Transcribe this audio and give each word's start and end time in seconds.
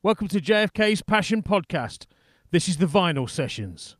Welcome 0.00 0.28
to 0.28 0.40
JFK's 0.40 1.02
Passion 1.02 1.42
Podcast. 1.42 2.06
This 2.52 2.68
is 2.68 2.76
the 2.76 2.86
Vinyl 2.86 3.28
Sessions. 3.28 3.96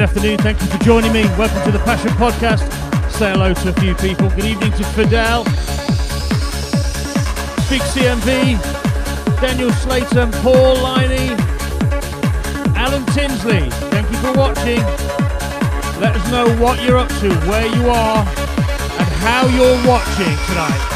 Good 0.00 0.08
afternoon. 0.08 0.38
Thank 0.38 0.62
you 0.62 0.66
for 0.68 0.78
joining 0.78 1.12
me. 1.12 1.24
Welcome 1.36 1.62
to 1.64 1.72
the 1.72 1.84
Passion 1.84 2.08
Podcast. 2.12 2.64
Say 3.10 3.32
hello 3.32 3.52
to 3.52 3.68
a 3.68 3.72
few 3.74 3.94
people. 3.96 4.30
Good 4.30 4.46
evening 4.46 4.72
to 4.72 4.84
Fidel, 4.96 5.44
Big 7.68 7.82
CMV, 7.92 8.56
Daniel 9.42 9.70
Slater, 9.72 10.26
Paul 10.40 10.76
Liney, 10.76 11.38
Alan 12.76 13.04
Tinsley. 13.12 13.68
Thank 13.90 14.10
you 14.10 14.16
for 14.16 14.32
watching. 14.32 14.80
Let 16.00 16.16
us 16.16 16.30
know 16.30 16.48
what 16.56 16.82
you're 16.82 16.96
up 16.96 17.10
to, 17.20 17.34
where 17.46 17.66
you 17.66 17.90
are, 17.90 18.20
and 18.20 19.08
how 19.20 19.46
you're 19.48 19.86
watching 19.86 20.34
tonight. 20.46 20.89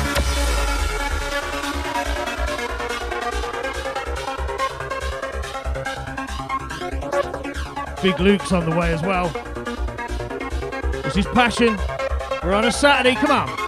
Big 8.04 8.20
Luke's 8.20 8.52
on 8.52 8.68
the 8.68 8.76
way 8.76 8.92
as 8.92 9.00
well. 9.00 9.28
This 11.04 11.16
is 11.16 11.26
Passion. 11.28 11.78
We're 12.42 12.52
on 12.52 12.66
a 12.66 12.70
Saturday. 12.70 13.14
Come 13.14 13.30
on. 13.30 13.63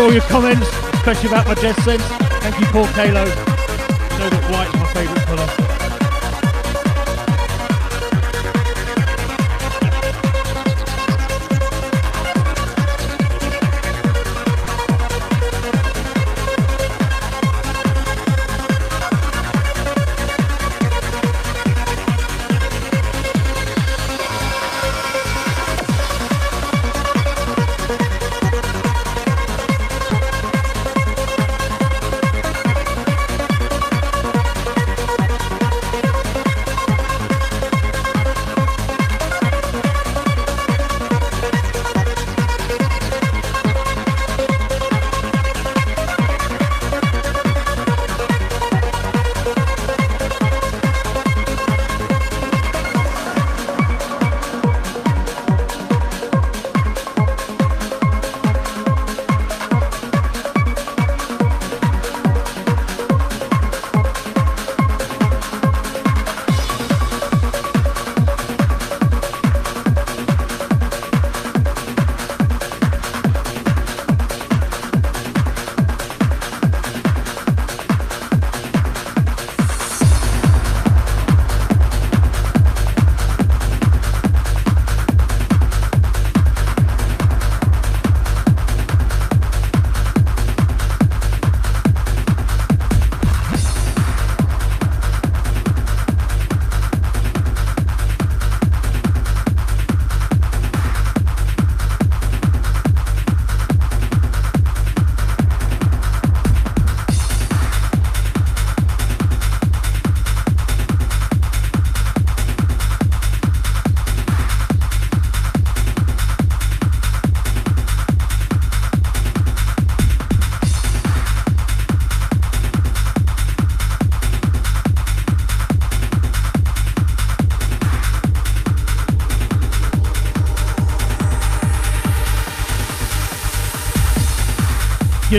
For 0.00 0.04
all 0.04 0.12
your 0.12 0.22
comments, 0.22 0.66
especially 0.94 1.28
about 1.28 1.46
my 1.46 1.54
death 1.54 1.82
sense. 1.84 2.02
Thank 2.40 2.58
you, 2.58 2.66
Paul 2.66 2.86
Kalo. 2.86 3.24
Know 3.24 4.30
that 4.30 4.50
white's 4.50 4.74
my 4.74 4.92
favourite 4.94 5.26
colour. 5.26 5.69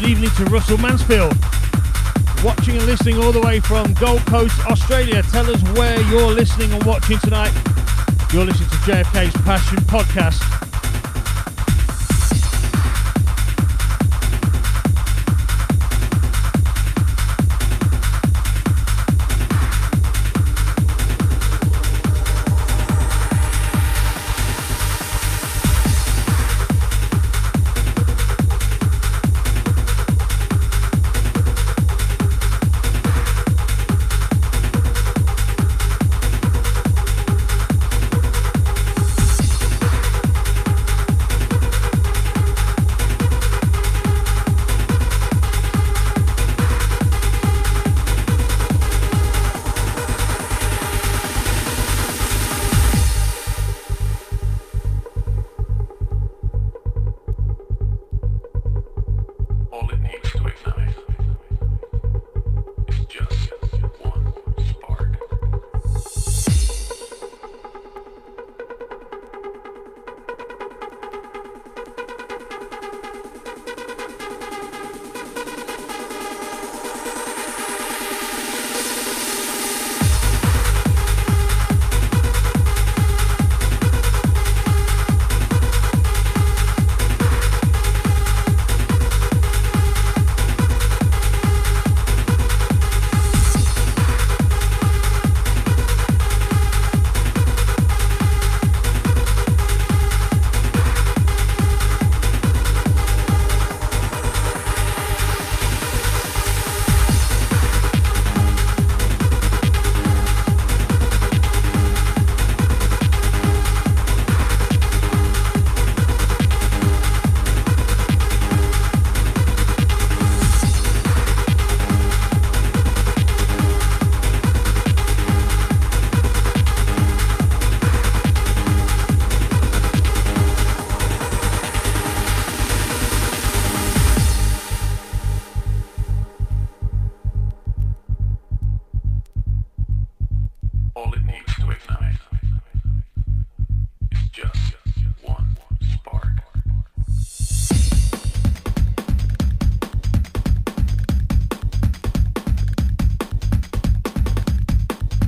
Good 0.01 0.10
evening 0.10 0.31
to 0.31 0.46
Russell 0.46 0.79
Mansfield. 0.79 1.31
Watching 2.43 2.75
and 2.75 2.88
listening 2.88 3.17
all 3.17 3.31
the 3.31 3.39
way 3.39 3.60
from 3.60 3.93
Gold 3.93 4.25
Coast, 4.25 4.60
Australia. 4.65 5.22
Tell 5.22 5.48
us 5.48 5.62
where 5.77 6.01
you're 6.10 6.31
listening 6.31 6.74
and 6.74 6.84
watching 6.86 7.20
tonight. 7.20 7.53
You're 8.34 8.46
listening 8.46 8.70
to 8.70 8.75
JFK's 8.77 9.39
Passion 9.43 9.77
Podcast. 9.81 10.61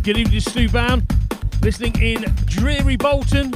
Good 0.03 0.17
evening, 0.17 0.41
Stu 0.41 0.67
Bound. 0.67 1.09
Listening 1.61 1.95
in 2.01 2.23
dreary 2.43 2.97
Bolton. 2.97 3.53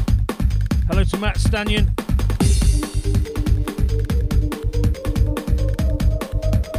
Hello 0.88 1.04
to 1.04 1.18
Matt 1.18 1.36
Stanyon. 1.36 1.90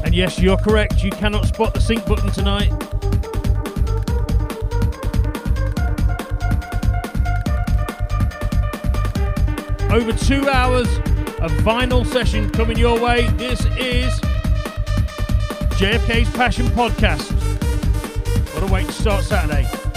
And 0.07 0.15
yes, 0.15 0.39
you're 0.39 0.57
correct. 0.57 1.05
You 1.05 1.11
cannot 1.11 1.45
spot 1.45 1.75
the 1.75 1.81
sync 1.81 2.07
button 2.07 2.31
tonight. 2.31 2.73
Over 9.93 10.15
two 10.15 10.49
hours 10.49 10.89
of 11.41 11.53
vinyl 11.61 12.07
session 12.07 12.49
coming 12.53 12.79
your 12.79 12.99
way. 12.99 13.27
This 13.33 13.61
is 13.77 14.19
JFK's 15.77 16.31
Passion 16.31 16.65
Podcast. 16.69 17.38
What 18.59 18.69
a 18.69 18.73
way 18.73 18.83
to 18.83 18.91
start 18.91 19.23
Saturday. 19.23 19.88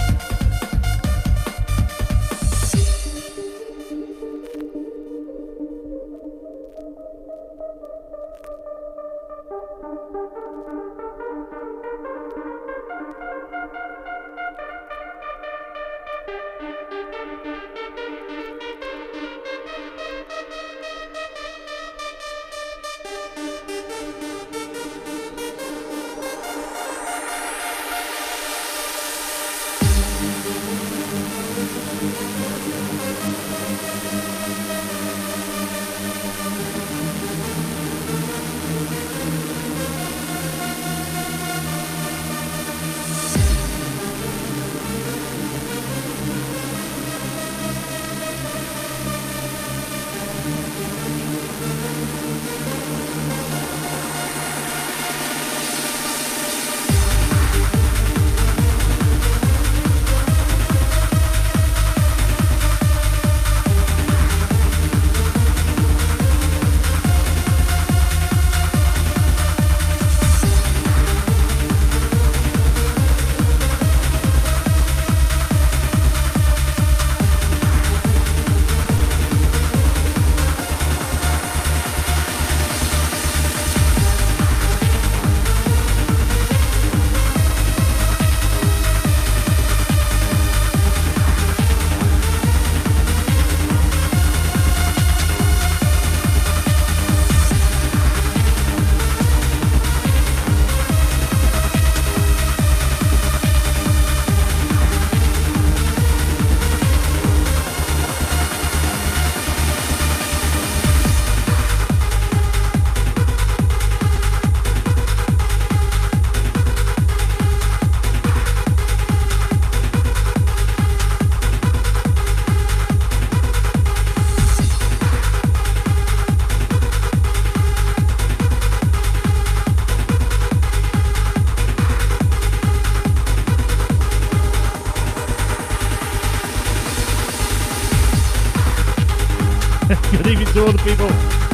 people 140.84 141.10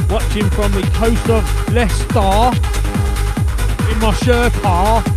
watching 0.09 0.49
from 0.49 0.71
the 0.71 0.81
coast 0.95 1.29
of 1.29 1.43
Leicester 1.71 2.49
in 3.91 3.99
my 3.99 4.11
Sherpa. 4.11 5.08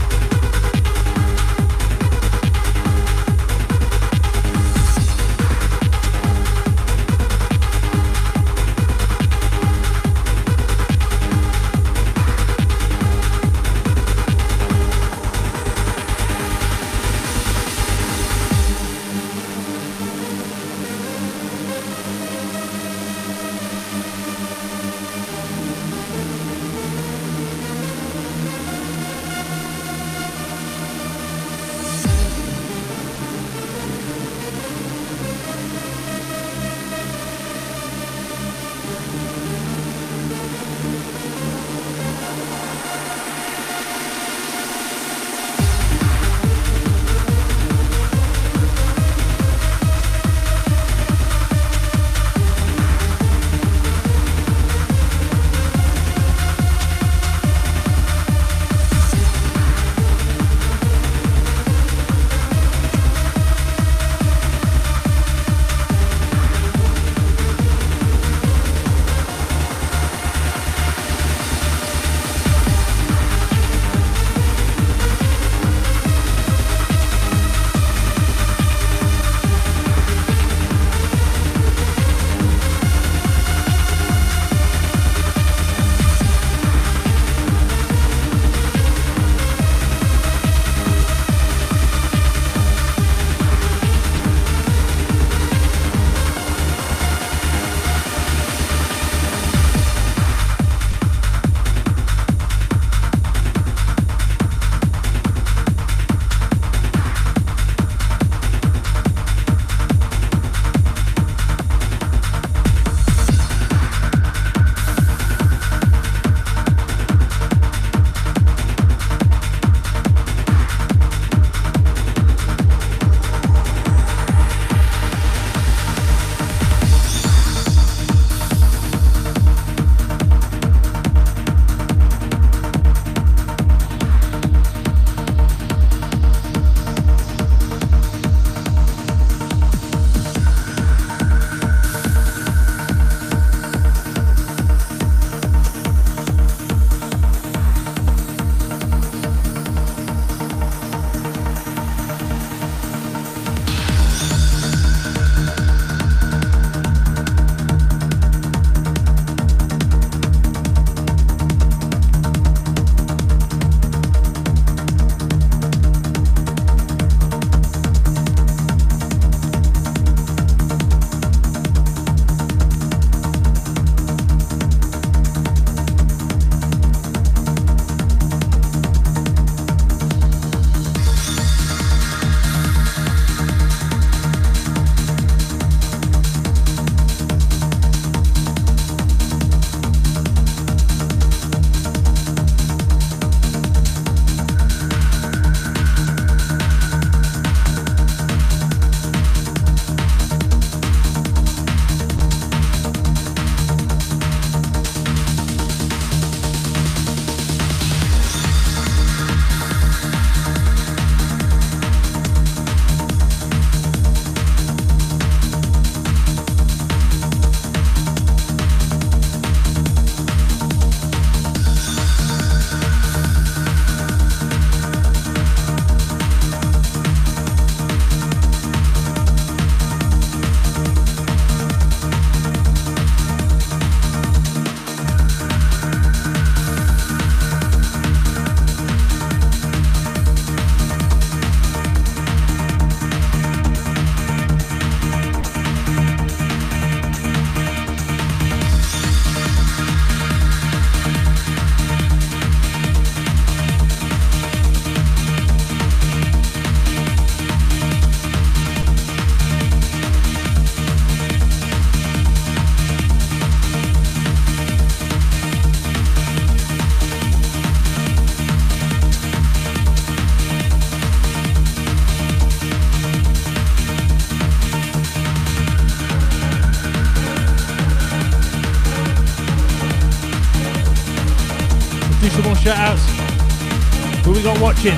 watching. 284.62 284.94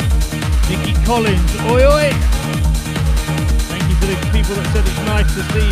Nikki 0.69 0.93
Collins, 1.07 1.57
oi 1.73 1.87
oi! 1.87 2.11
Thank 3.71 3.83
you 3.89 3.97
to 3.97 4.07
the 4.13 4.17
people 4.31 4.55
that 4.57 4.69
said 4.75 4.85
it's 4.85 5.01
nice 5.09 5.35
to 5.37 5.43
see 5.55 5.71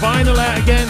vinyl 0.00 0.38
out 0.38 0.56
again. 0.62 0.88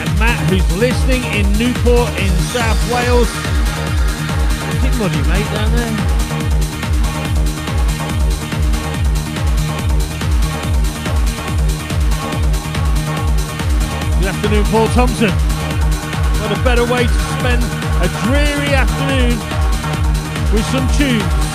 And 0.00 0.18
Matt, 0.20 0.38
who's 0.50 0.76
listening 0.76 1.24
in 1.34 1.50
Newport 1.58 2.08
in 2.20 2.30
South 2.54 2.78
Wales. 2.94 3.28
Is 4.76 4.84
it 4.84 4.98
muddy, 5.00 5.18
mate, 5.28 5.50
down 5.52 5.72
there? 5.72 6.15
Afternoon, 14.46 14.64
Paul 14.66 14.86
Thompson. 14.88 15.30
What 16.40 16.56
a 16.56 16.62
better 16.62 16.84
way 16.84 17.04
to 17.04 17.18
spend 17.38 17.62
a 18.00 18.08
dreary 18.22 18.74
afternoon 18.74 19.36
with 20.52 20.64
some 20.66 20.86
tunes. 20.96 21.45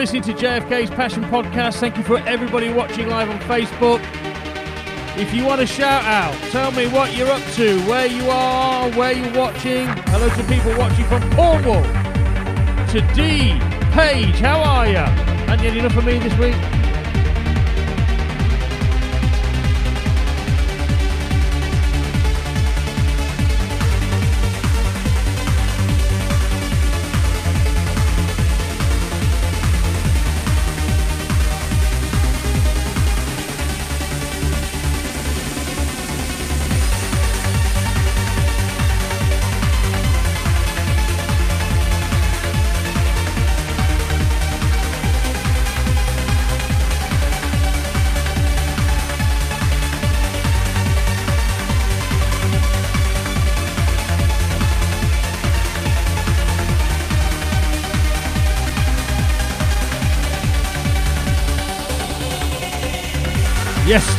Listening 0.00 0.22
to 0.22 0.32
JFK's 0.32 0.88
Passion 0.88 1.22
Podcast. 1.24 1.78
Thank 1.78 1.98
you 1.98 2.02
for 2.02 2.20
everybody 2.20 2.72
watching 2.72 3.10
live 3.10 3.28
on 3.28 3.38
Facebook. 3.40 4.00
If 5.18 5.34
you 5.34 5.44
want 5.44 5.60
a 5.60 5.66
shout 5.66 6.02
out, 6.04 6.34
tell 6.50 6.72
me 6.72 6.88
what 6.88 7.14
you're 7.14 7.28
up 7.28 7.42
to, 7.56 7.78
where 7.82 8.06
you 8.06 8.24
are, 8.30 8.90
where 8.92 9.12
you're 9.12 9.34
watching. 9.34 9.86
Hello 10.06 10.30
to 10.30 10.44
people 10.44 10.74
watching 10.78 11.04
from 11.04 11.20
Cornwall. 11.32 11.82
To 11.82 13.12
D. 13.14 13.58
Page, 13.92 14.36
how 14.36 14.62
are 14.62 14.88
you? 14.88 14.96
And 14.96 15.60
yet 15.60 15.76
enough 15.76 15.92
for 15.92 16.00
me 16.00 16.18
this 16.18 16.34
week. 16.38 16.69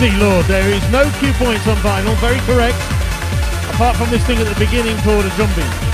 Yes, 0.01 0.19
Lord, 0.19 0.45
there 0.47 0.67
is 0.67 0.81
no 0.89 1.03
cue 1.19 1.31
points 1.33 1.67
on 1.67 1.77
vinyl, 1.77 2.15
very 2.15 2.39
correct. 2.39 2.75
Apart 3.75 3.95
from 3.97 4.09
this 4.09 4.25
thing 4.25 4.39
at 4.39 4.47
the 4.47 4.55
beginning 4.57 4.97
called 5.03 5.25
a 5.25 5.29
beat. 5.29 5.91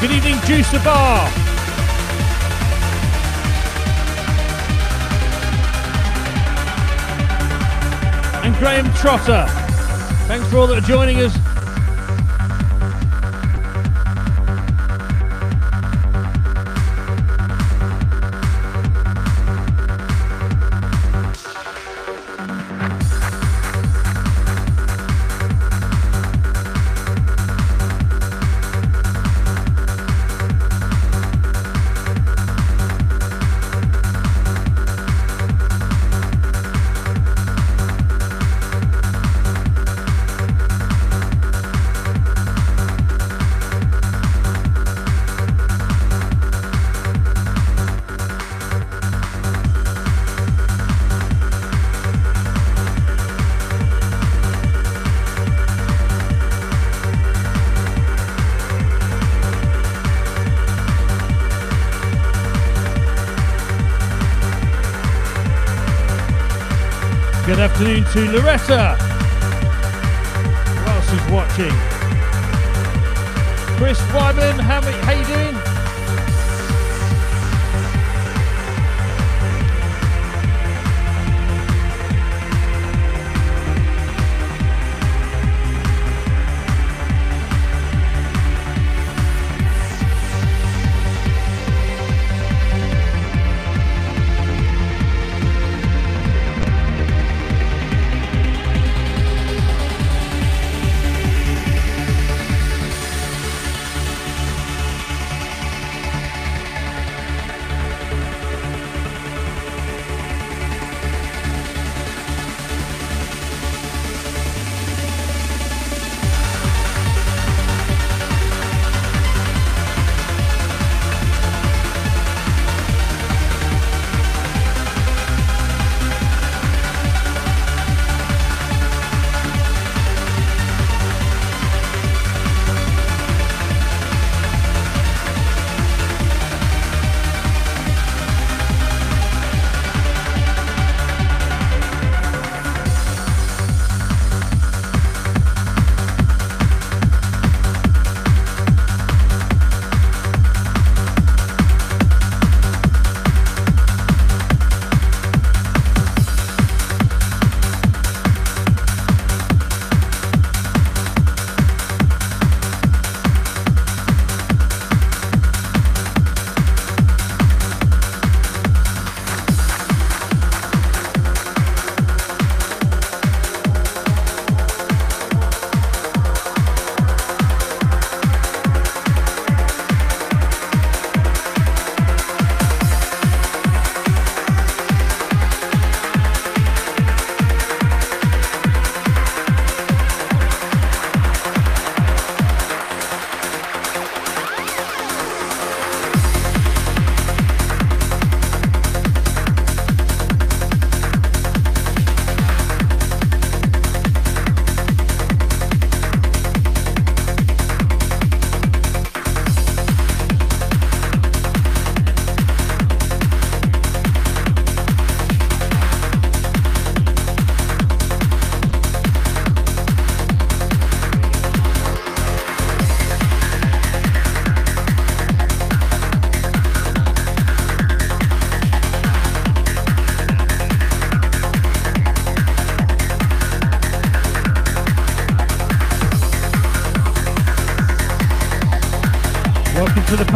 Good 0.00 0.12
evening, 0.12 0.38
Juice 0.46 0.70
the 0.70 0.78
Bar. 0.84 1.28
And 8.44 8.54
Graham 8.54 8.94
Trotter. 8.94 9.46
Thanks 10.28 10.48
for 10.48 10.58
all 10.58 10.68
that 10.68 10.78
are 10.78 10.86
joining 10.86 11.16
us. 11.22 11.49
To 68.12 68.24
Loretta. 68.32 68.96
Who 70.74 70.90
else 70.90 71.12
is 71.12 71.30
watching? 71.30 71.70
Chris 73.76 74.00
Wyman, 74.12 74.58
how, 74.58 74.80
how 74.82 75.12
you 75.12 75.24
doing? 75.26 75.69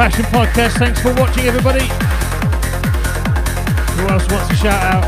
Passion 0.05 0.25
Podcast. 0.27 0.77
Thanks 0.77 1.01
for 1.01 1.15
watching, 1.15 1.45
everybody. 1.45 1.87
Who 3.97 4.07
else 4.07 4.29
wants 4.31 4.51
a 4.51 4.55
shout 4.55 4.83
out? 4.85 5.05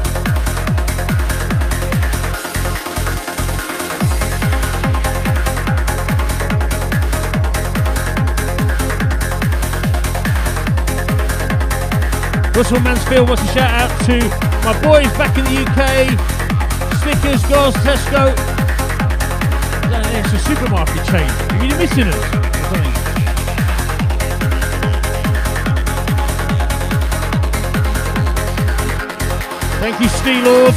Russell 12.56 12.80
Mansfield 12.80 13.28
wants 13.28 13.42
a 13.42 13.52
shout 13.52 13.70
out 13.70 13.90
to 14.06 14.18
my 14.64 14.72
boys 14.80 15.12
back 15.18 15.36
in 15.36 15.44
the 15.44 15.60
UK. 15.60 16.08
Snickers, 17.02 17.44
Girls, 17.50 17.74
Tesco. 17.84 18.32
It's 20.18 20.32
a 20.32 20.38
supermarket 20.38 21.04
chain. 21.04 21.28
Are 21.60 21.66
you 21.66 21.76
missing 21.76 22.08
us? 22.08 22.55
Thank 29.88 30.00
you, 30.00 30.08
Steel 30.08 30.42
Lord. 30.42 30.74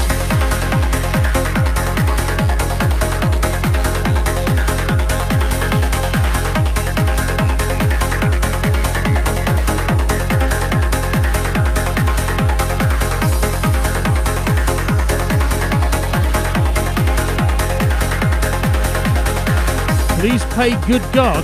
Please 20.20 20.45
pay 20.53 20.80
good 20.86 21.01
God. 21.12 21.43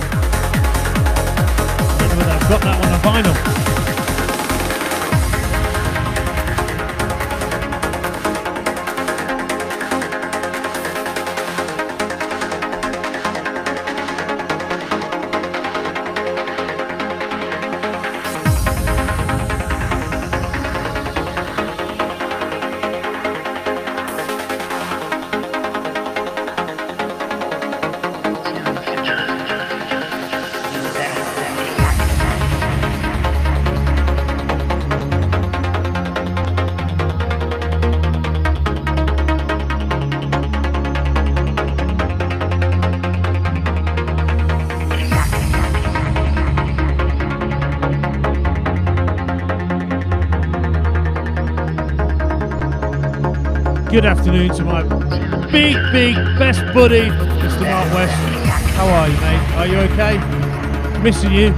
I've 2.30 2.48
got 2.48 2.60
that 2.60 2.78
one 2.80 2.92
on 2.92 3.24
vinyl. 3.24 3.55
Big, 55.92 56.14
best 56.38 56.60
buddy, 56.74 57.08
Mr. 57.42 57.62
Mark 57.62 57.92
West. 57.94 58.14
How 58.74 58.86
are 58.88 59.08
you, 59.08 59.20
mate? 59.20 59.54
Are 59.56 59.66
you 59.66 59.78
okay? 59.92 60.18
Missing 61.02 61.32
you. 61.32 61.50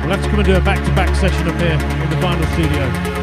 We'll 0.00 0.12
have 0.12 0.22
to 0.22 0.28
come 0.28 0.40
and 0.40 0.46
do 0.46 0.56
a 0.56 0.60
back-to-back 0.60 1.14
session 1.16 1.48
up 1.48 1.56
here 1.60 1.72
in 1.72 2.10
the 2.10 2.16
final 2.20 2.46
studio. 2.52 3.13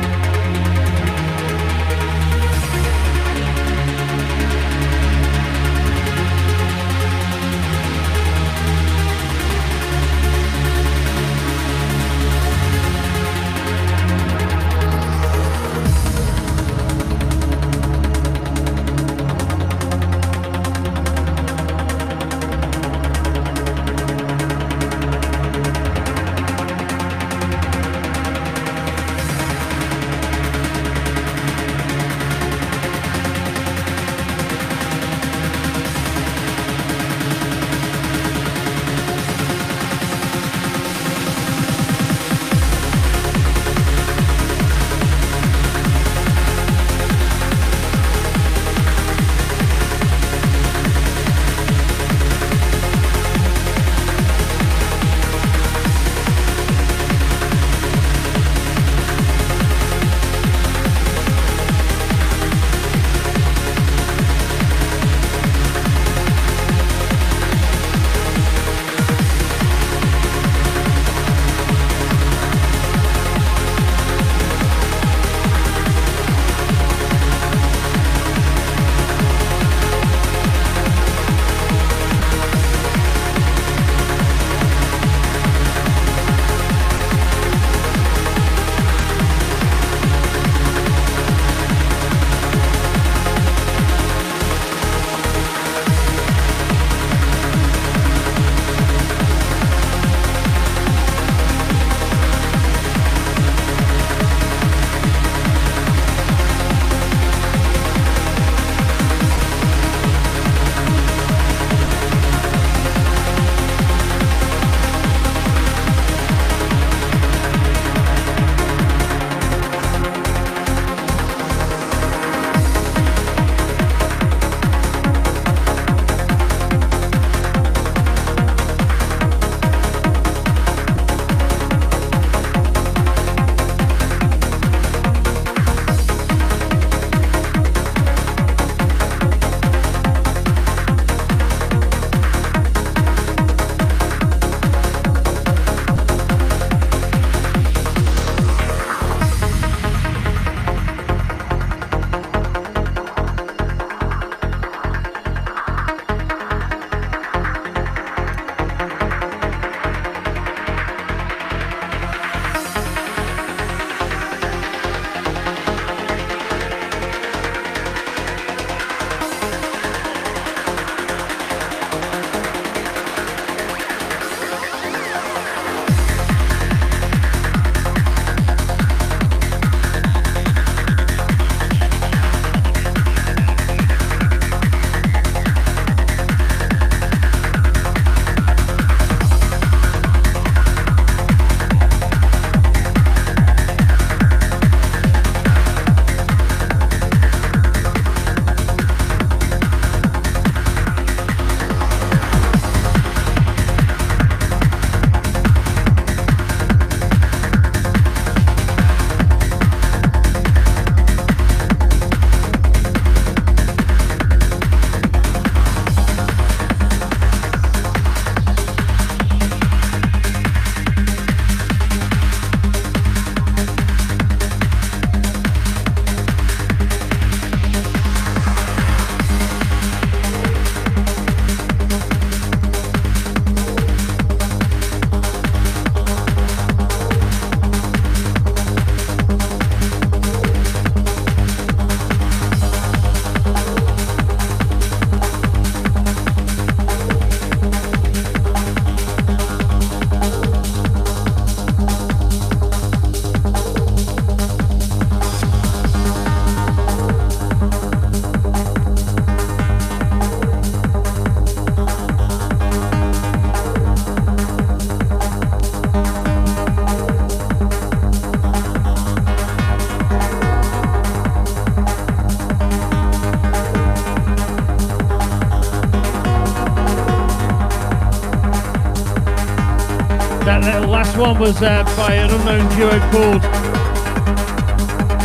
One 281.22 281.38
was 281.38 281.62
uh, 281.62 281.84
by 281.96 282.16
an 282.16 282.32
unknown 282.32 282.68
duo 282.76 283.00
called 283.12 283.42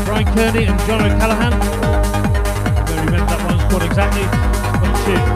Bryan 0.05 0.27
Kearney 0.35 0.67
and 0.67 0.79
John 0.81 1.01
O'Callaghan. 1.01 1.55
I 1.55 2.85
don't 2.87 3.07
remember 3.07 3.27
that 3.33 3.47
one's 3.49 3.71
called 3.71 3.83
exactly. 3.83 4.25
One, 4.87 5.31
two. 5.31 5.36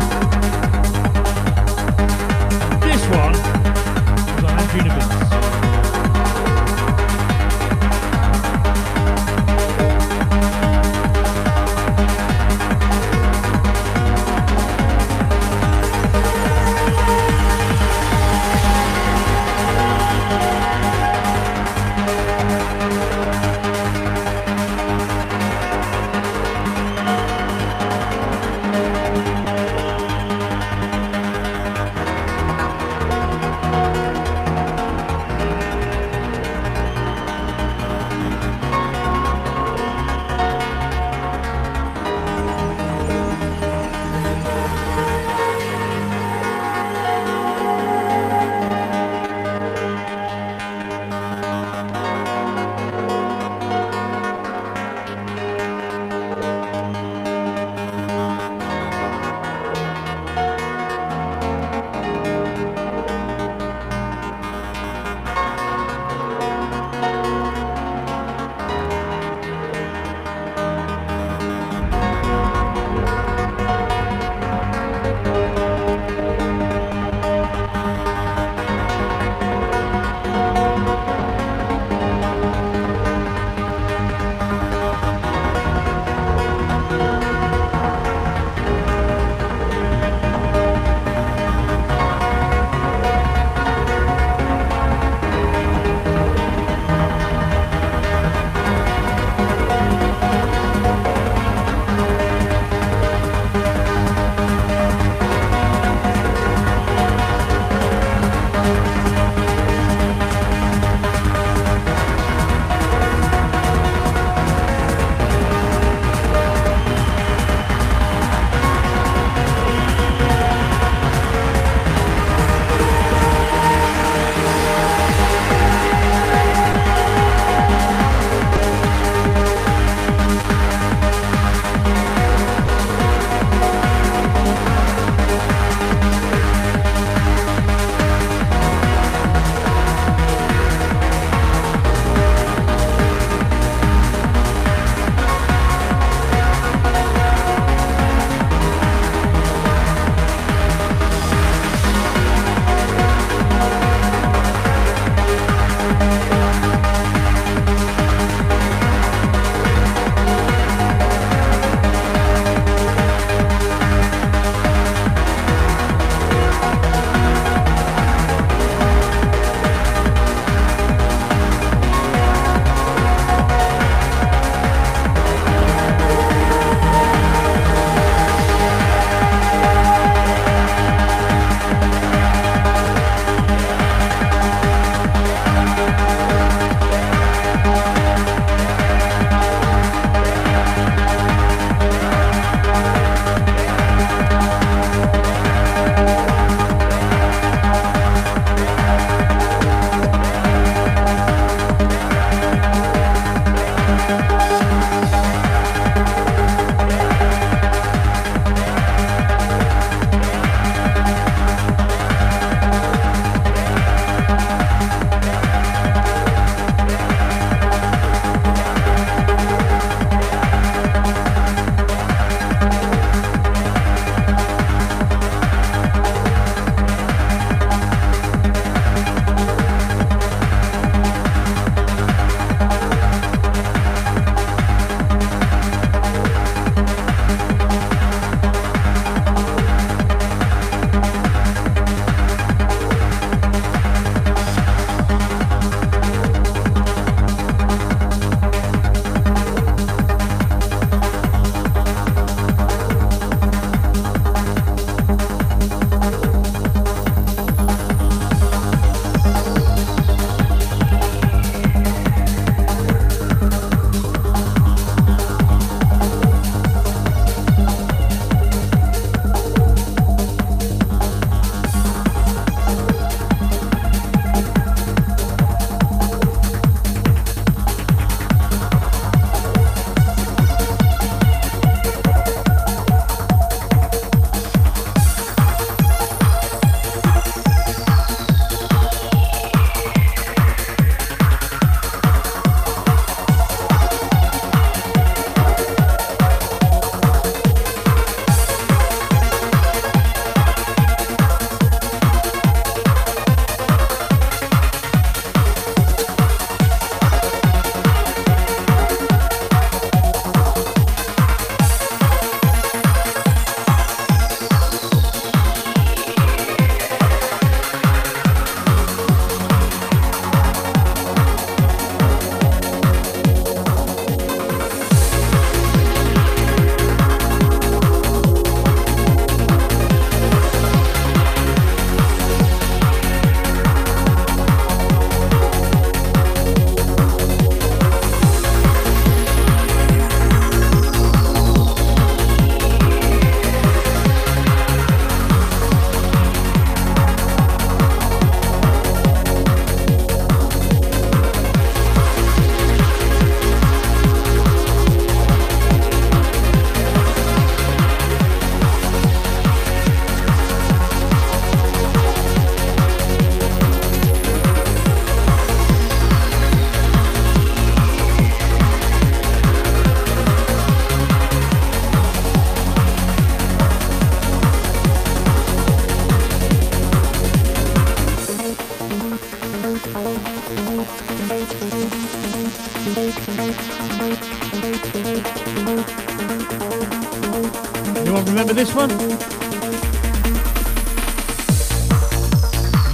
This 388.60 388.74
one? 388.74 388.90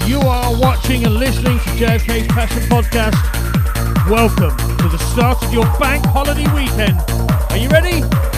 You 0.06 0.20
are 0.20 0.56
watching 0.60 1.04
and 1.04 1.14
listening 1.16 1.58
to 1.58 1.70
JFK's 1.70 2.28
Passion 2.28 2.62
Podcast. 2.68 3.18
Welcome 4.08 4.56
to 4.76 4.88
the 4.88 4.98
start 5.10 5.42
of 5.42 5.52
your 5.52 5.64
bank 5.80 6.06
holiday 6.06 6.46
weekend. 6.54 7.00
Are 7.50 7.56
you 7.56 7.68
ready? 7.68 8.35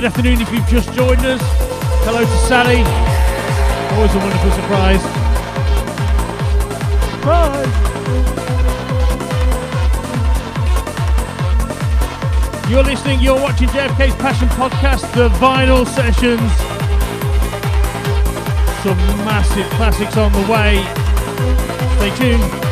Good 0.00 0.06
afternoon 0.06 0.40
if 0.40 0.50
you've 0.50 0.66
just 0.66 0.90
joined 0.94 1.20
us. 1.26 1.42
Hello 2.06 2.20
to 2.20 2.36
Sally. 2.48 2.80
Always 3.92 4.14
a 4.14 4.18
wonderful 4.18 4.50
surprise. 4.52 5.02
Surprise! 7.12 7.68
You're 12.70 12.82
listening, 12.82 13.20
you're 13.20 13.38
watching 13.38 13.68
JFK's 13.68 14.14
Passion 14.14 14.48
Podcast, 14.48 15.12
the 15.12 15.28
vinyl 15.36 15.86
sessions. 15.86 16.50
Some 18.82 18.96
massive 19.26 19.68
classics 19.72 20.16
on 20.16 20.32
the 20.32 20.50
way. 20.50 20.82
Stay 21.98 22.38
tuned. 22.38 22.69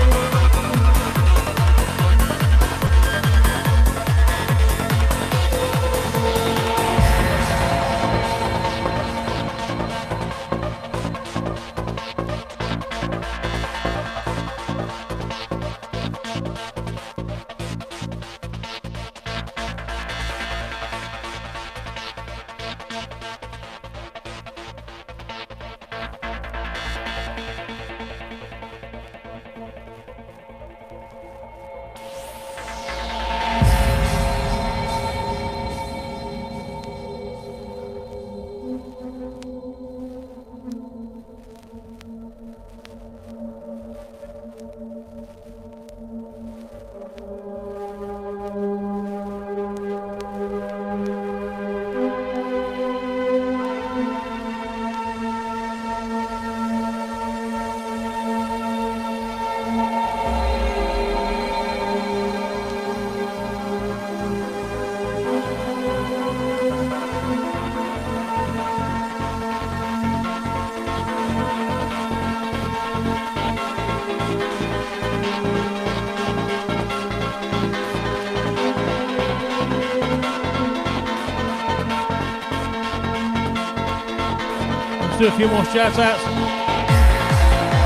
Few 85.38 85.46
more 85.46 85.64
shout 85.66 85.96
outs. 86.00 86.20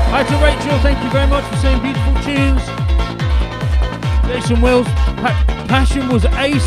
Hi 0.09 0.23
to 0.23 0.35
Rachel, 0.41 0.79
thank 0.79 0.97
you 1.03 1.09
very 1.11 1.27
much 1.27 1.45
for 1.45 1.57
saying 1.57 1.83
beautiful 1.83 2.15
tunes. 2.25 2.65
Jason 4.25 4.59
Wills, 4.59 4.87
pa- 5.21 5.37
Passion 5.67 6.09
was 6.09 6.25
ace. 6.41 6.65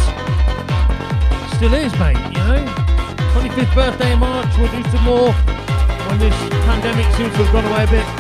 Still 1.57 1.75
is, 1.75 1.93
mate, 1.99 2.15
you 2.31 2.39
know. 2.47 2.63
25th 3.35 3.75
birthday 3.75 4.13
in 4.13 4.21
March, 4.21 4.47
we'll 4.59 4.71
do 4.71 4.89
some 4.91 5.03
more 5.03 5.33
when 5.33 6.21
this 6.21 6.35
pandemic 6.71 7.13
seems 7.17 7.35
to 7.35 7.43
have 7.43 7.53
gone 7.53 7.65
away 7.65 7.83
a 7.83 7.91
bit. 7.91 8.16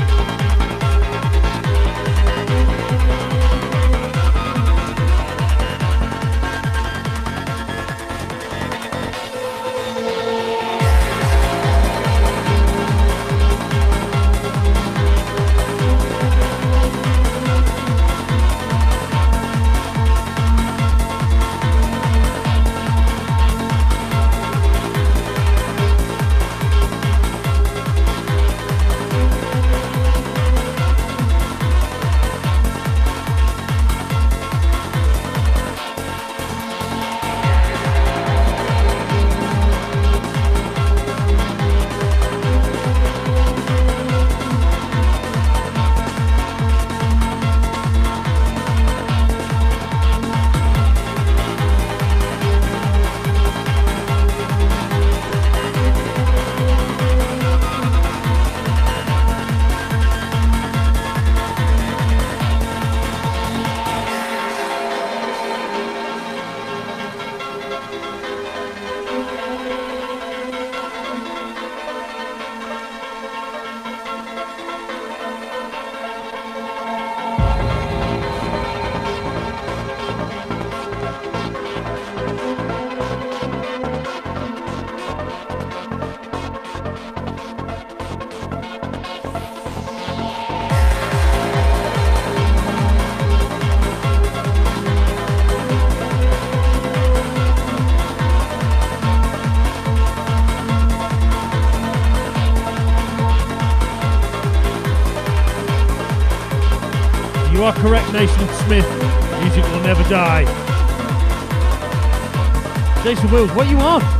Jason 113.06 113.30
Wills, 113.30 113.52
what 113.52 113.68
you 113.68 113.78
on? 113.78 114.15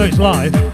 Know 0.00 0.06
it's 0.06 0.18
live. 0.18 0.69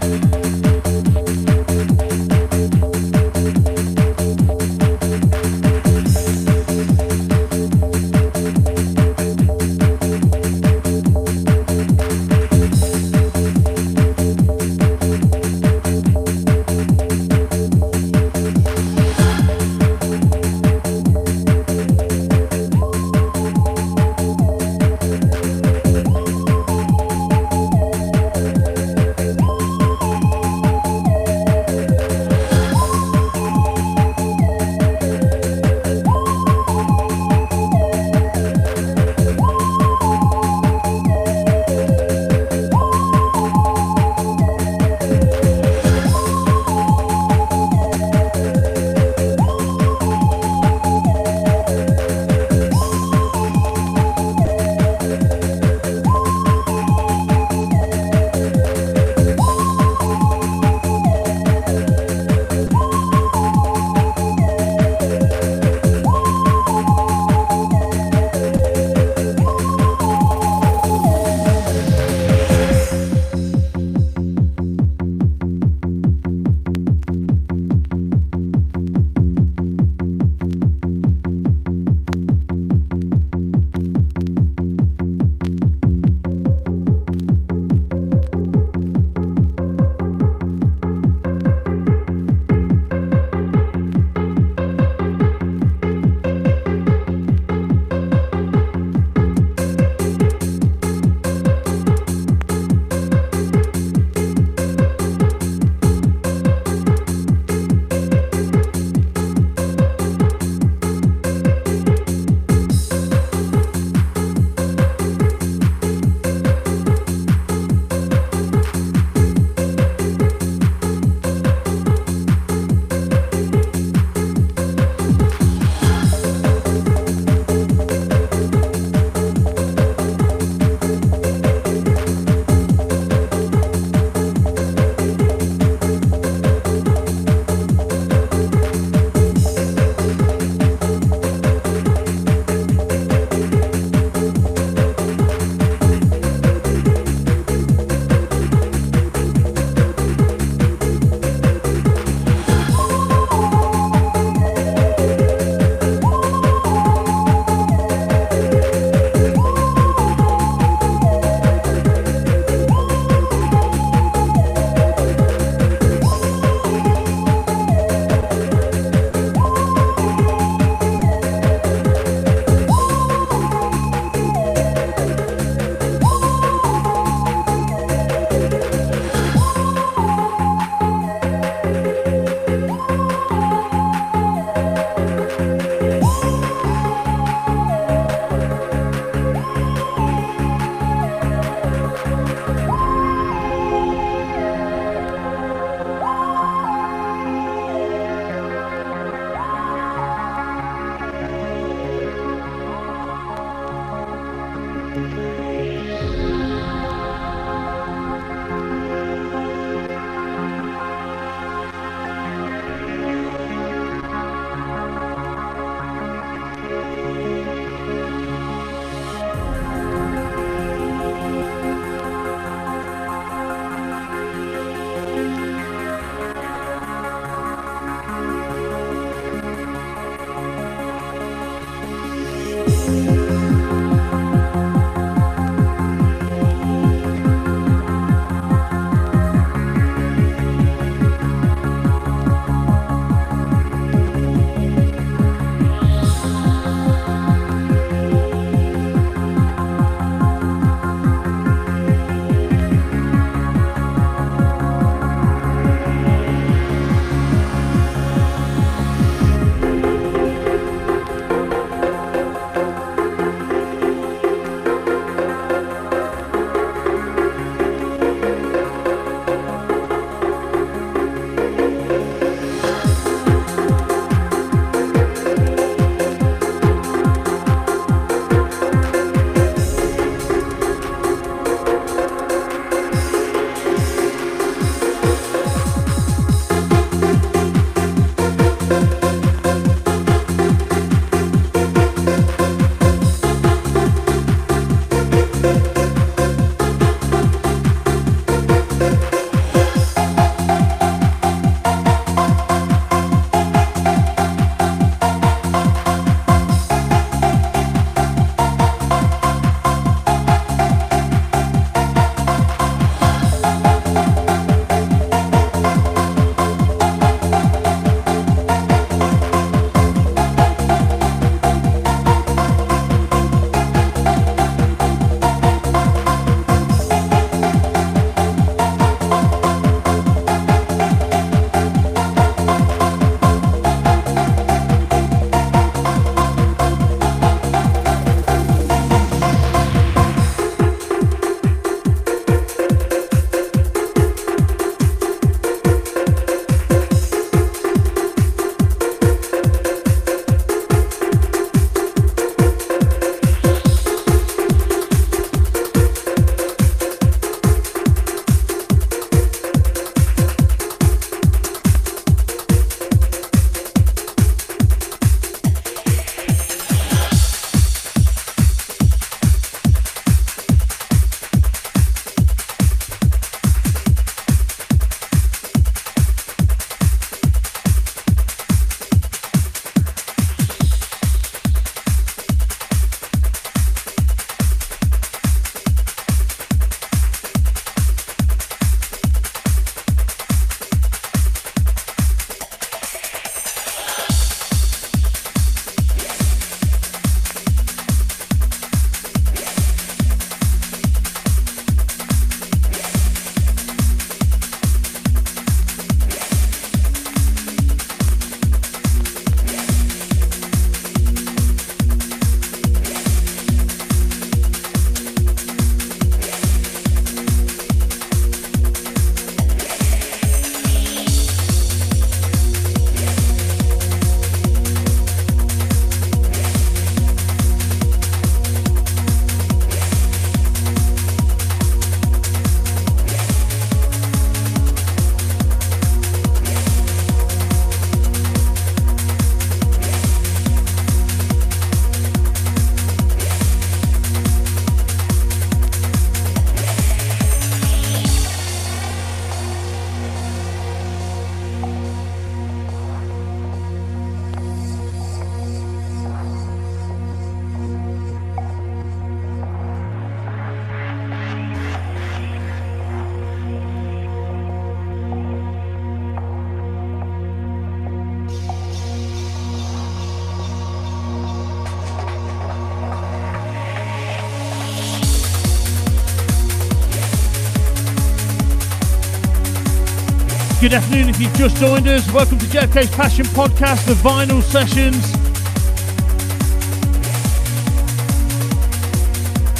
Good 480.67 480.83
afternoon 480.83 481.07
if 481.07 481.21
you've 481.21 481.33
just 481.35 481.55
joined 481.55 481.87
us. 481.87 482.11
Welcome 482.11 482.39
to 482.39 482.45
JFK's 482.45 482.89
Passion 482.89 483.25
Podcast, 483.27 483.85
the 483.85 483.93
vinyl 483.93 484.43
sessions. 484.43 484.97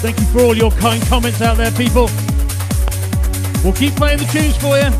Thank 0.01 0.19
you 0.19 0.25
for 0.25 0.41
all 0.41 0.53
your 0.53 0.71
kind 0.71 1.01
comments 1.03 1.41
out 1.41 1.55
there, 1.55 1.71
people. 1.71 2.09
We'll 3.63 3.71
keep 3.71 3.95
playing 3.95 4.17
the 4.17 4.25
tunes 4.25 4.57
for 4.57 4.75
you. 4.75 4.91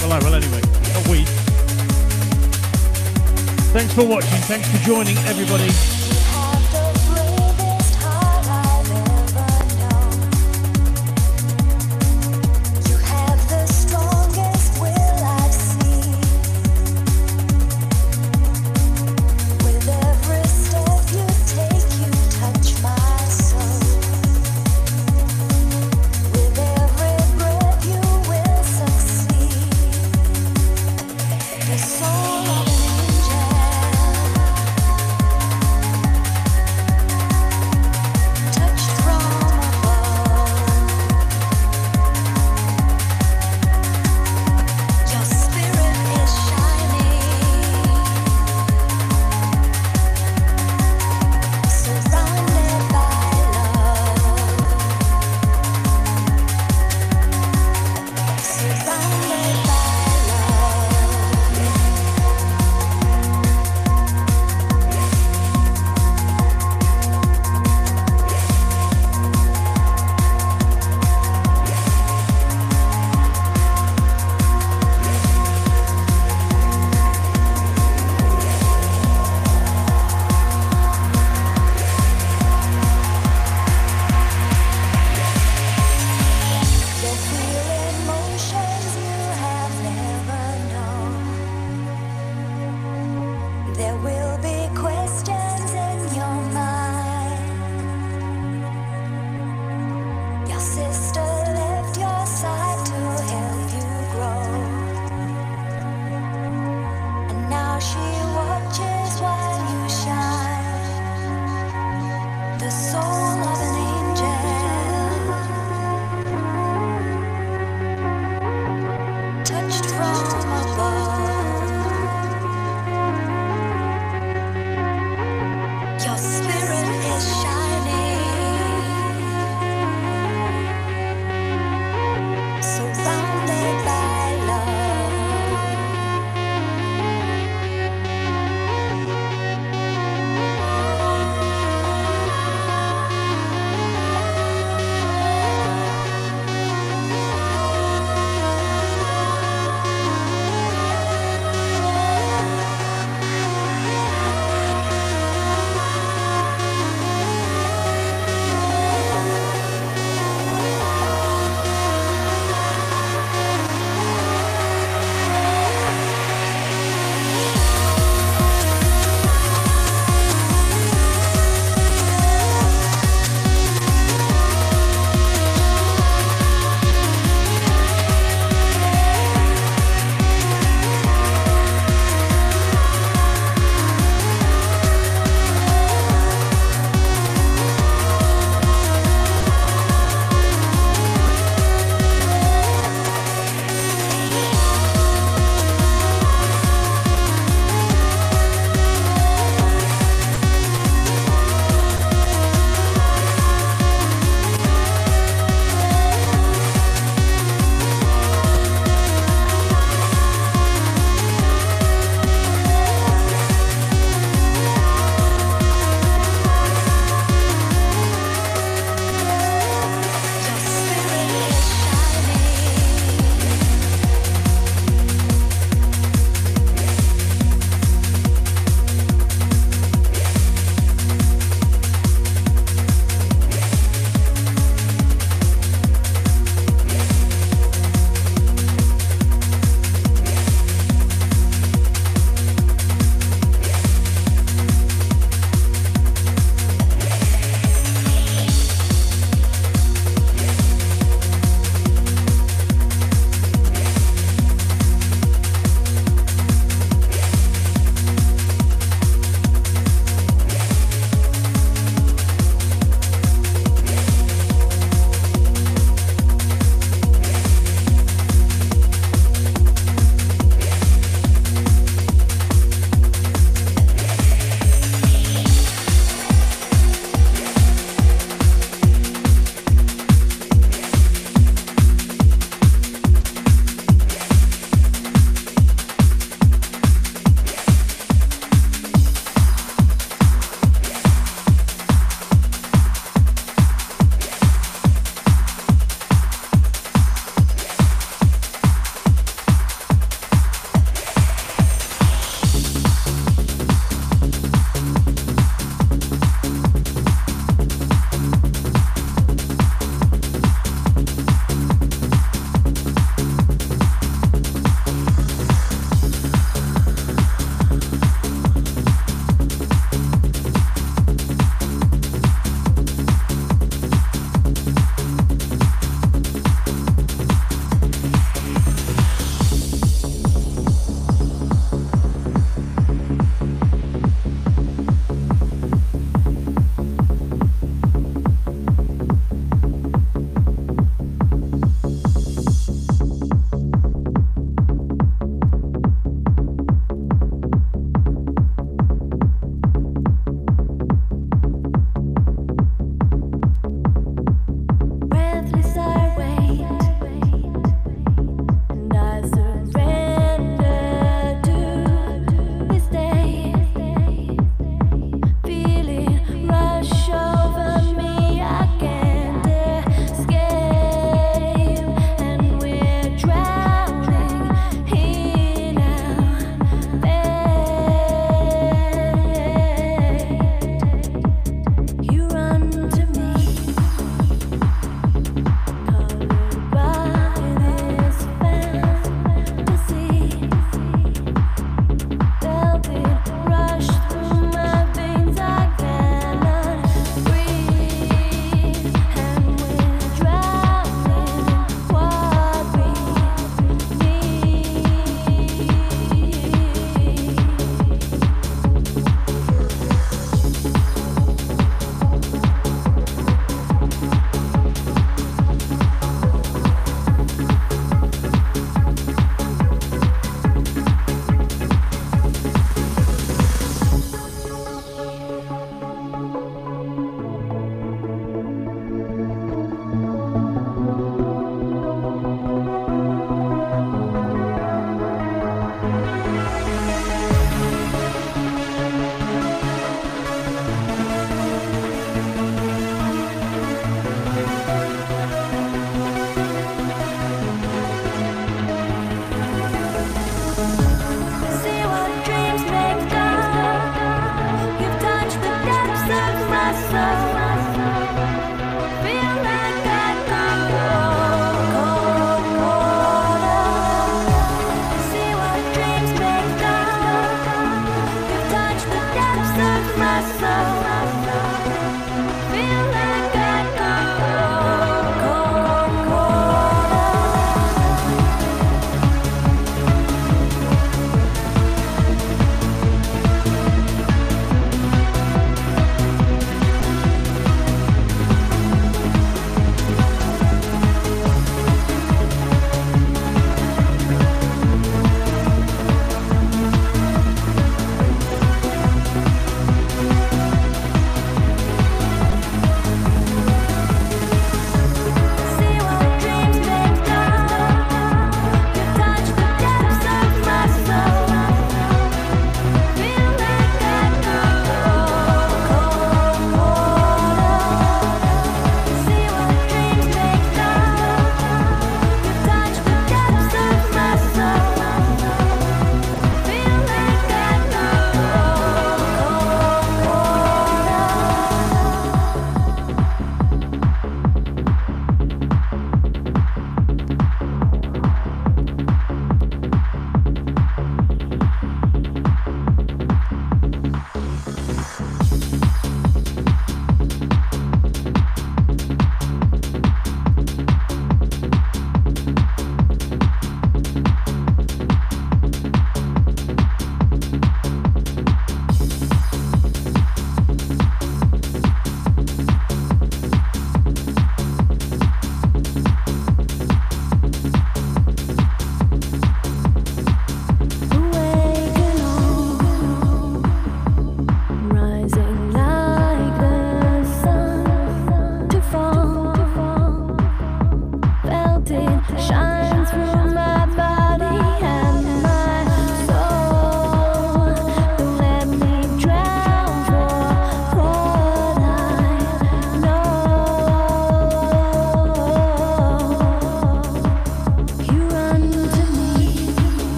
Well, 0.00 0.12
I 0.12 0.18
will 0.18 0.34
anyway. 0.34 0.60
A 0.60 1.10
week. 1.10 1.28
Thanks 3.72 3.94
for 3.94 4.04
watching. 4.04 4.40
Thanks 4.40 4.70
for 4.70 4.84
joining, 4.84 5.16
everybody. 5.16 5.95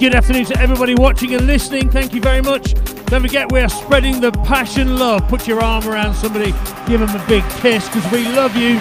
Good 0.00 0.14
afternoon 0.14 0.46
to 0.46 0.58
everybody 0.58 0.94
watching 0.94 1.34
and 1.34 1.46
listening. 1.46 1.90
Thank 1.90 2.14
you 2.14 2.22
very 2.22 2.40
much. 2.40 2.72
Don't 3.08 3.20
forget, 3.20 3.52
we 3.52 3.60
are 3.60 3.68
spreading 3.68 4.18
the 4.18 4.32
passion 4.32 4.96
love. 4.96 5.28
Put 5.28 5.46
your 5.46 5.60
arm 5.62 5.86
around 5.86 6.14
somebody, 6.14 6.52
give 6.86 7.00
them 7.00 7.14
a 7.14 7.26
big 7.28 7.44
kiss 7.60 7.86
because 7.86 8.10
we 8.10 8.24
love 8.24 8.56
you. 8.56 8.80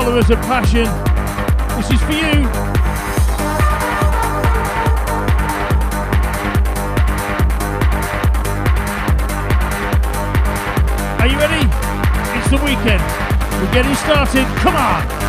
Followers 0.00 0.30
of 0.30 0.38
passion. 0.38 0.86
This 1.76 1.90
is 1.90 2.00
for 2.00 2.12
you. 2.12 2.48
Are 11.20 11.26
you 11.26 11.36
ready? 11.36 11.68
It's 12.38 12.48
the 12.48 12.56
weekend. 12.64 13.02
We're 13.60 13.72
getting 13.74 13.94
started. 13.96 14.46
Come 14.60 14.76
on. 14.76 15.19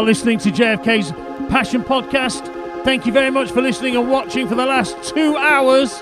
Are 0.00 0.04
listening 0.04 0.38
to 0.38 0.50
JFK's 0.50 1.12
Passion 1.50 1.82
Podcast. 1.82 2.46
Thank 2.84 3.04
you 3.04 3.12
very 3.12 3.30
much 3.30 3.50
for 3.50 3.60
listening 3.60 3.96
and 3.96 4.10
watching 4.10 4.48
for 4.48 4.54
the 4.54 4.64
last 4.64 4.96
two 5.02 5.36
hours. 5.36 5.92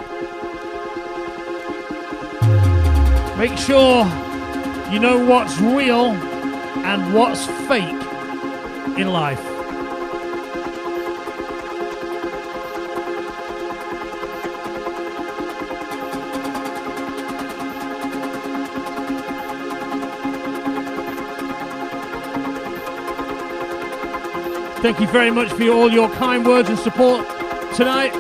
Make 3.37 3.59
sure 3.59 4.05
you 4.93 5.01
know 5.01 5.25
what's 5.27 5.59
real 5.59 6.13
and 6.85 7.13
what's 7.13 7.47
fake 7.67 7.91
in 8.97 9.09
life. 9.09 9.58
Thank 24.89 25.01
you 25.01 25.07
very 25.09 25.31
much 25.31 25.53
for 25.53 25.69
all 25.69 25.93
your 25.93 26.09
kind 26.09 26.47
words 26.47 26.71
and 26.71 26.79
support 26.79 27.29
tonight. 27.77 28.15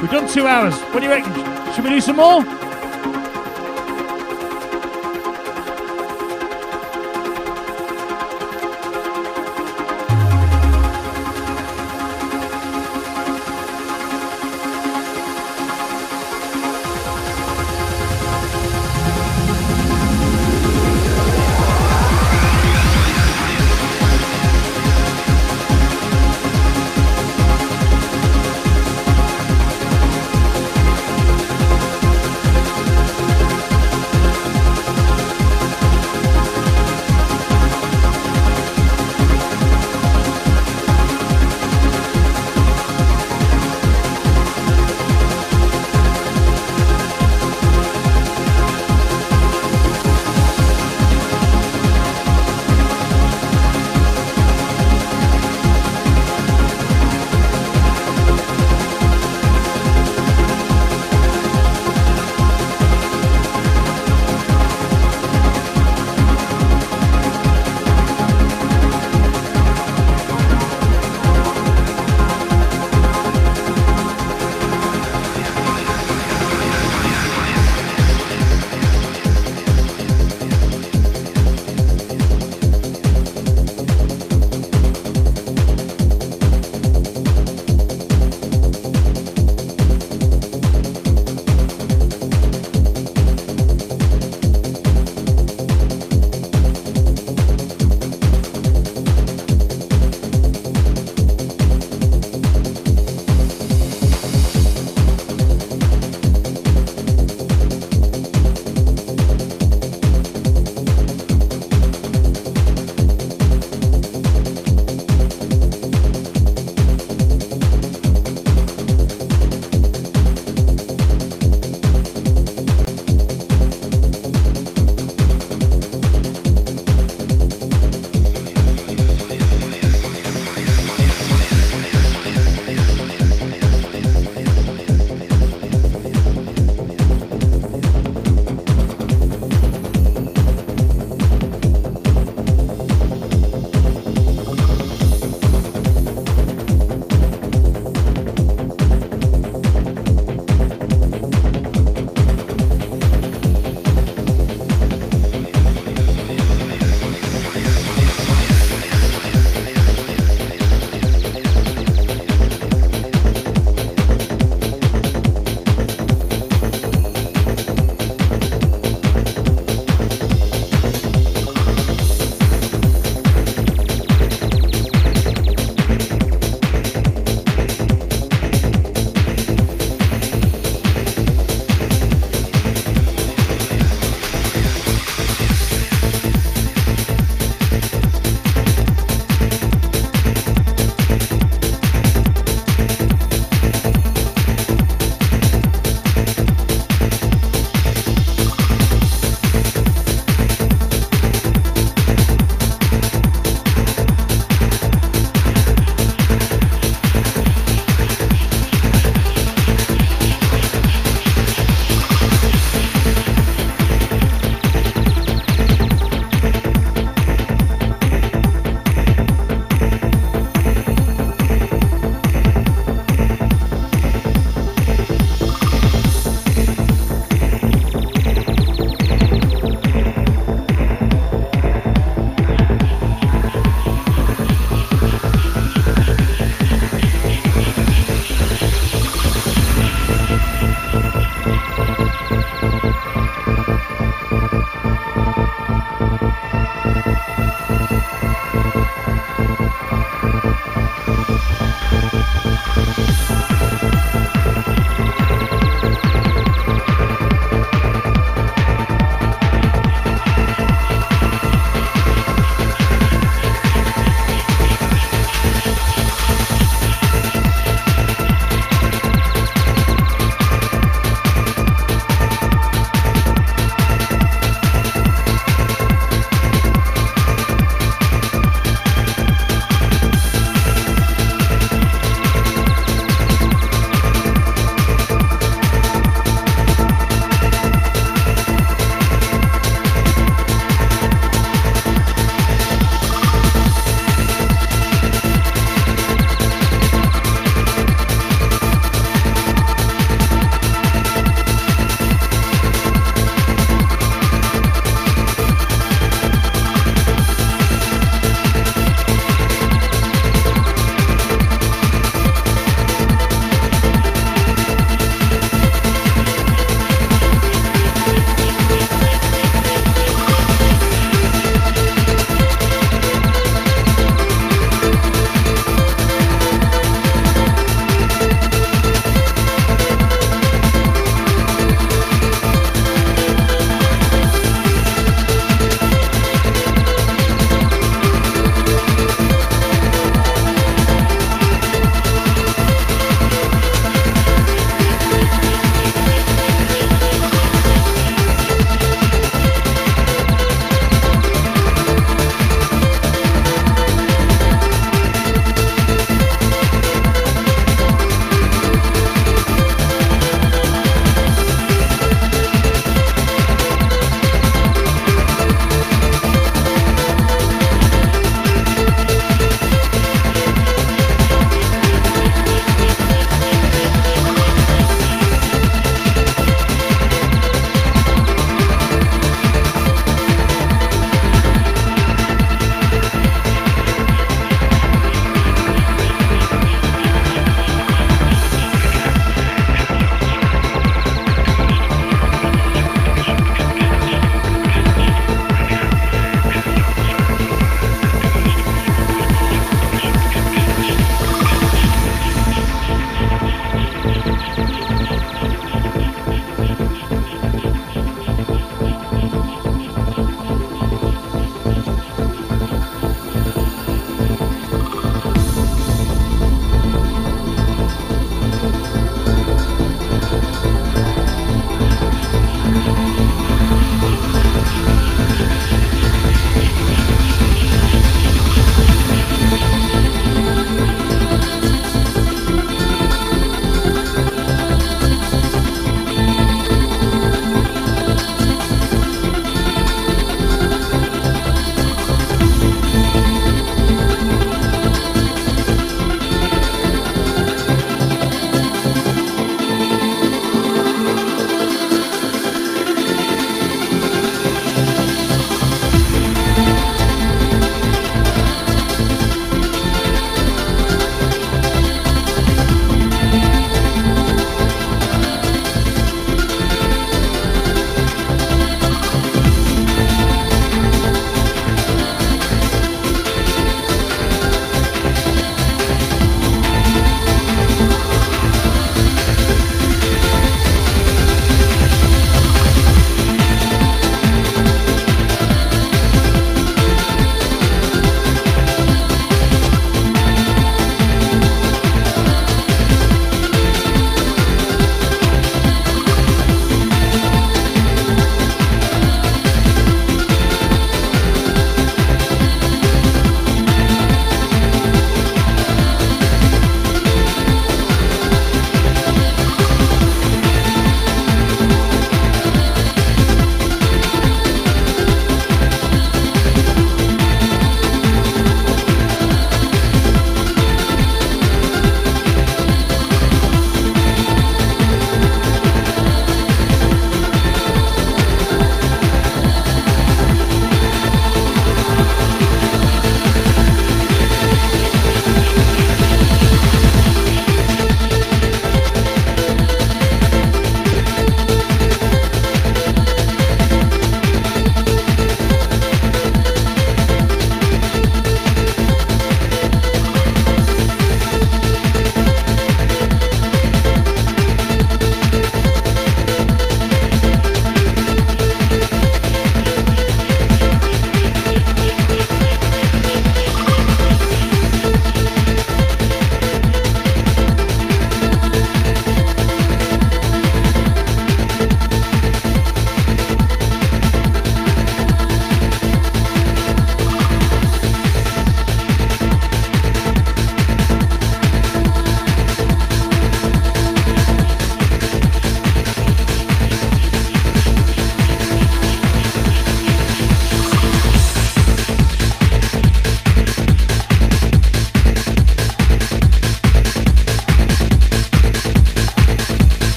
We've 0.00 0.10
done 0.10 0.26
two 0.26 0.46
hours. 0.46 0.74
What 0.80 1.00
do 1.00 1.04
you 1.04 1.10
reckon? 1.10 1.74
Should 1.74 1.84
we 1.84 1.90
do 1.90 2.00
some 2.00 2.16
more? 2.16 2.57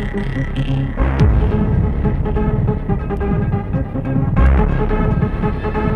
Thank 0.00 0.94
you. 5.74 5.89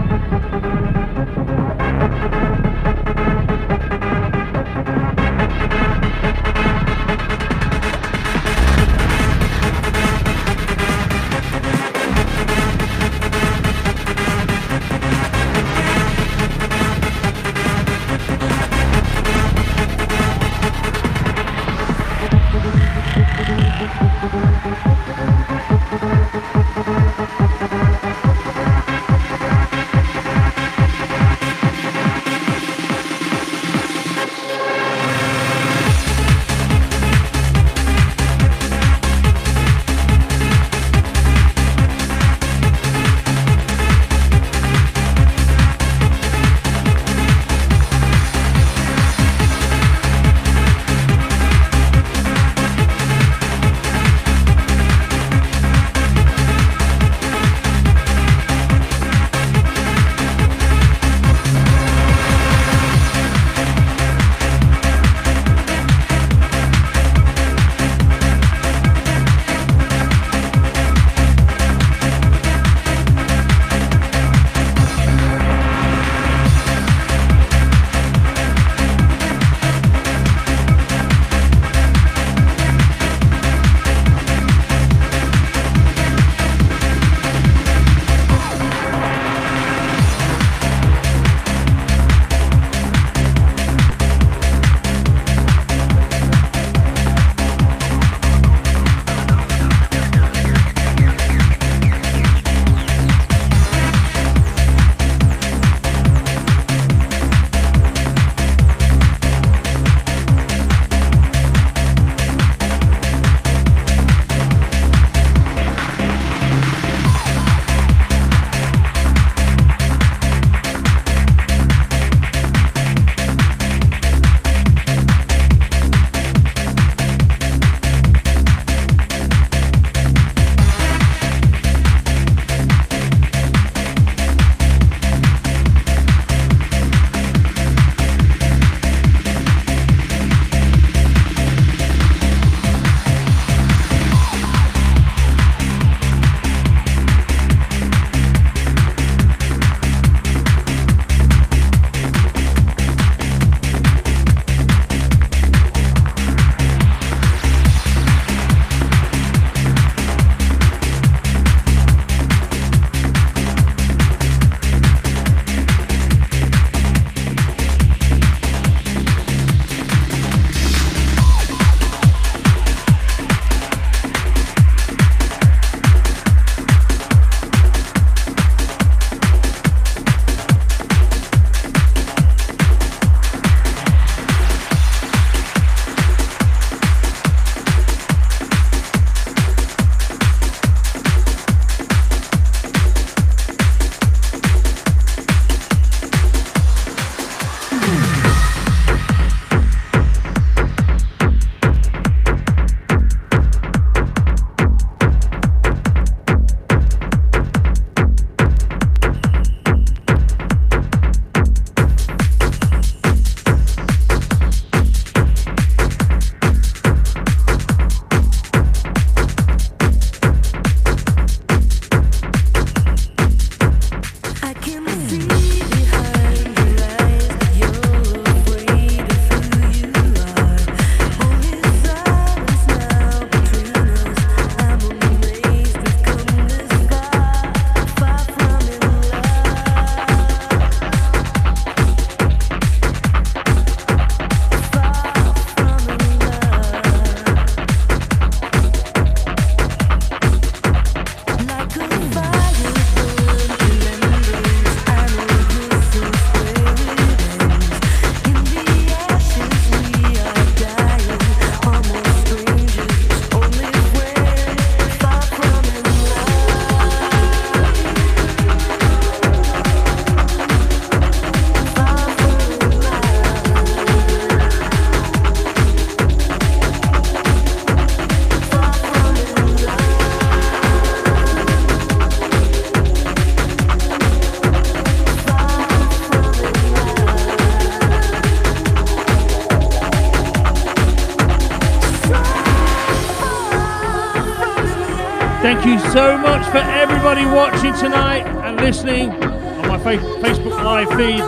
Listening 298.85 299.11
on 299.13 299.69
my 299.69 299.79
fa- 299.79 299.97
Facebook 300.21 300.63
live 300.63 300.89
feed. 300.91 301.21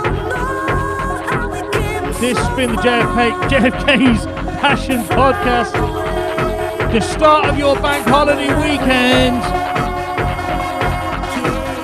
This 2.21 2.37
has 2.37 2.57
been 2.57 2.77
the 2.77 2.83
JFK, 2.83 3.49
JFK's 3.49 4.27
Passion 4.61 5.03
Podcast. 5.05 5.73
The 6.93 7.01
start 7.01 7.47
of 7.47 7.59
your 7.59 7.75
bank 7.77 8.07
holiday 8.07 8.49
weekend. 8.61 9.43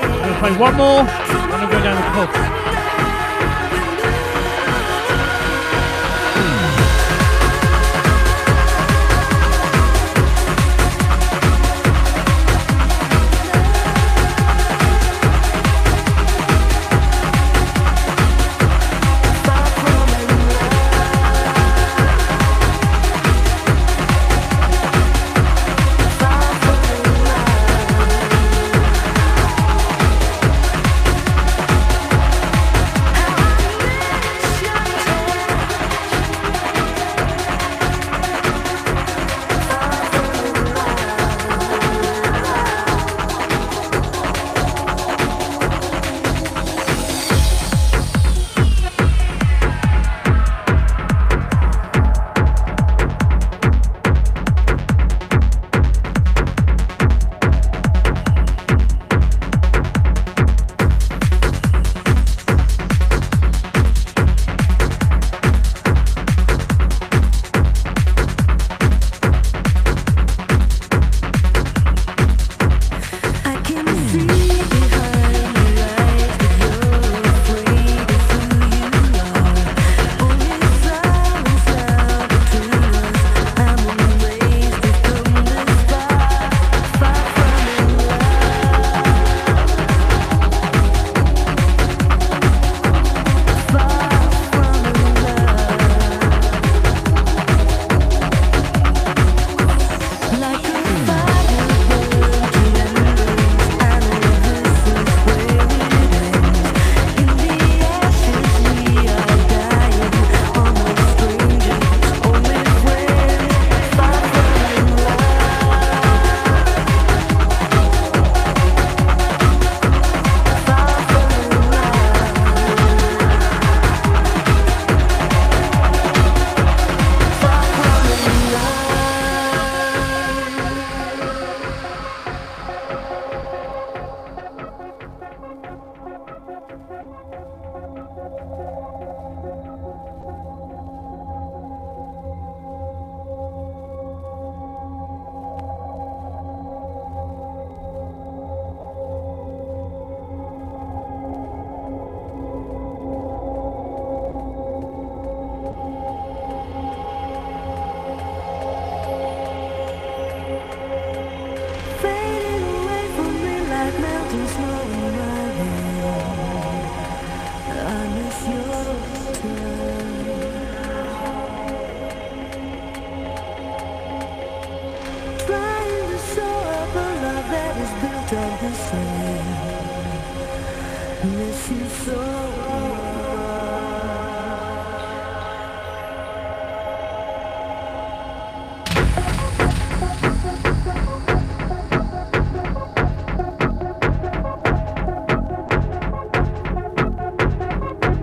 I'm 0.02 0.18
going 0.20 0.34
to 0.34 0.38
play 0.40 0.56
one 0.58 0.74
more 0.76 1.00
and 1.00 1.54
I'm 1.54 1.70
going 1.70 1.84
down 1.84 1.96
the 1.96 2.26
pub. 2.26 2.51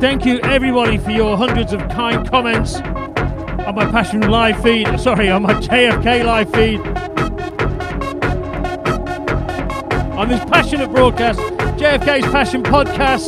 Thank 0.10 0.26
you, 0.26 0.40
everybody, 0.40 0.98
for 0.98 1.12
your 1.12 1.38
hundreds 1.38 1.72
of 1.72 1.88
kind 1.90 2.28
comments 2.28 2.78
on 2.78 3.76
my 3.76 3.86
Passion 3.92 4.22
live 4.22 4.60
feed. 4.64 5.00
Sorry, 5.00 5.30
on 5.30 5.44
my 5.44 5.54
JFK 5.62 6.26
live 6.26 6.52
feed. 6.52 6.80
On 10.18 10.28
this 10.28 10.44
passionate 10.46 10.90
broadcast, 10.90 11.38
JFK's 11.78 12.26
Passion 12.32 12.64
Podcast. 12.64 13.28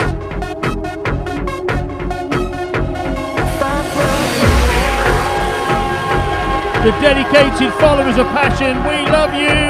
The 6.84 6.92
dedicated 7.00 7.74
followers 7.76 8.18
of 8.18 8.26
Passion, 8.30 8.76
we 8.86 9.06
love 9.12 9.36
you. 9.36 9.61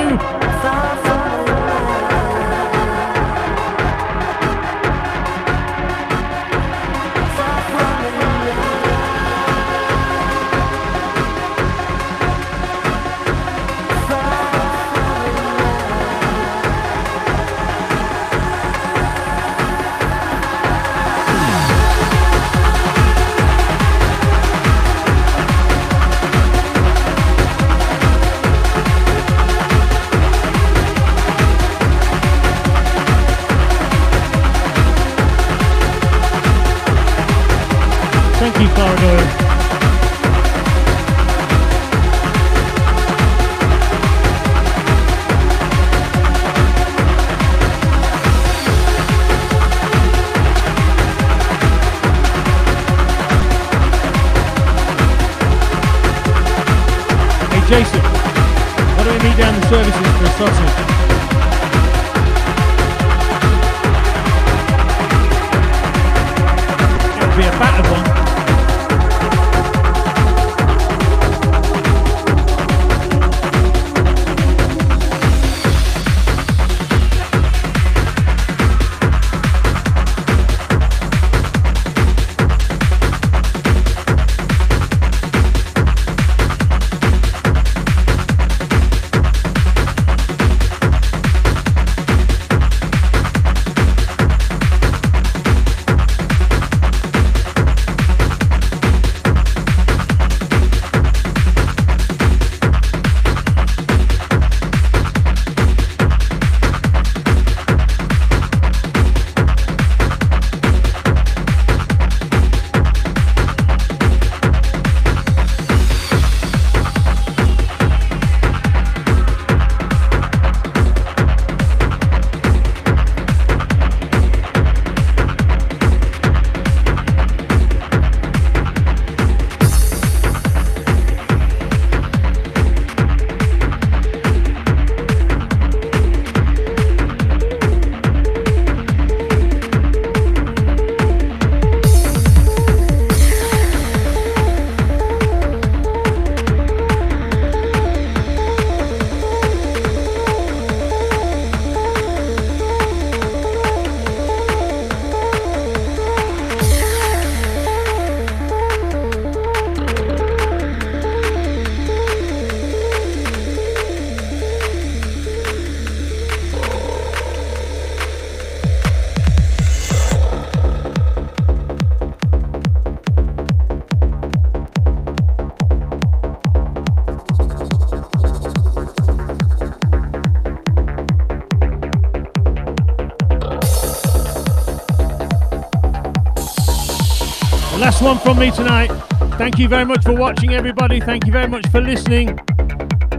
One 188.11 188.19
from 188.19 188.39
me 188.39 188.51
tonight. 188.51 188.89
Thank 189.37 189.57
you 189.57 189.69
very 189.69 189.85
much 189.85 190.03
for 190.03 190.13
watching, 190.13 190.53
everybody. 190.53 190.99
Thank 190.99 191.25
you 191.25 191.31
very 191.31 191.47
much 191.47 191.65
for 191.69 191.79
listening. 191.79 192.37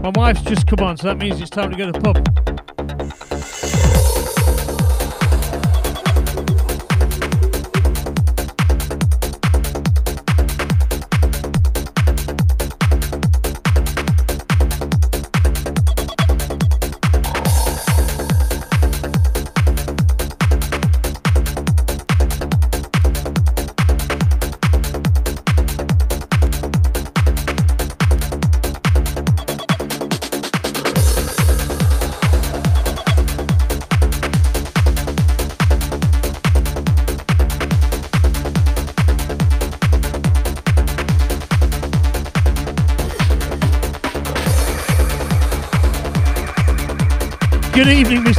My 0.01 0.11
wife's 0.13 0.41
just 0.41 0.67
come 0.67 0.85
on, 0.85 0.97
so 0.97 1.07
that 1.07 1.17
means 1.17 1.41
it's 1.41 1.49
time 1.49 1.71
to 1.71 1.77
go 1.77 1.87
to 1.87 1.91
the 1.91 1.99
pub. 1.99 2.32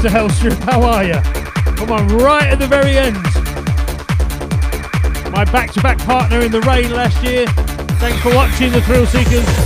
Mr. 0.05 0.10
Helstrip. 0.10 0.58
How 0.65 0.83
are 0.83 1.02
you? 1.02 1.15
Come 1.76 1.91
on, 1.91 2.08
right 2.08 2.44
at 2.44 2.58
the 2.58 2.66
very 2.66 2.99
end. 2.99 3.16
My 5.33 5.47
back 5.47 5.73
to 5.73 5.81
back 5.81 5.97
partner 5.99 6.41
in 6.41 6.52
the 6.52 6.60
rain 6.60 6.91
last 6.91 7.24
year. 7.24 7.47
Thanks 7.47 8.20
for 8.20 8.34
watching, 8.34 8.70
the 8.70 8.81
Thrillseekers. 8.81 9.64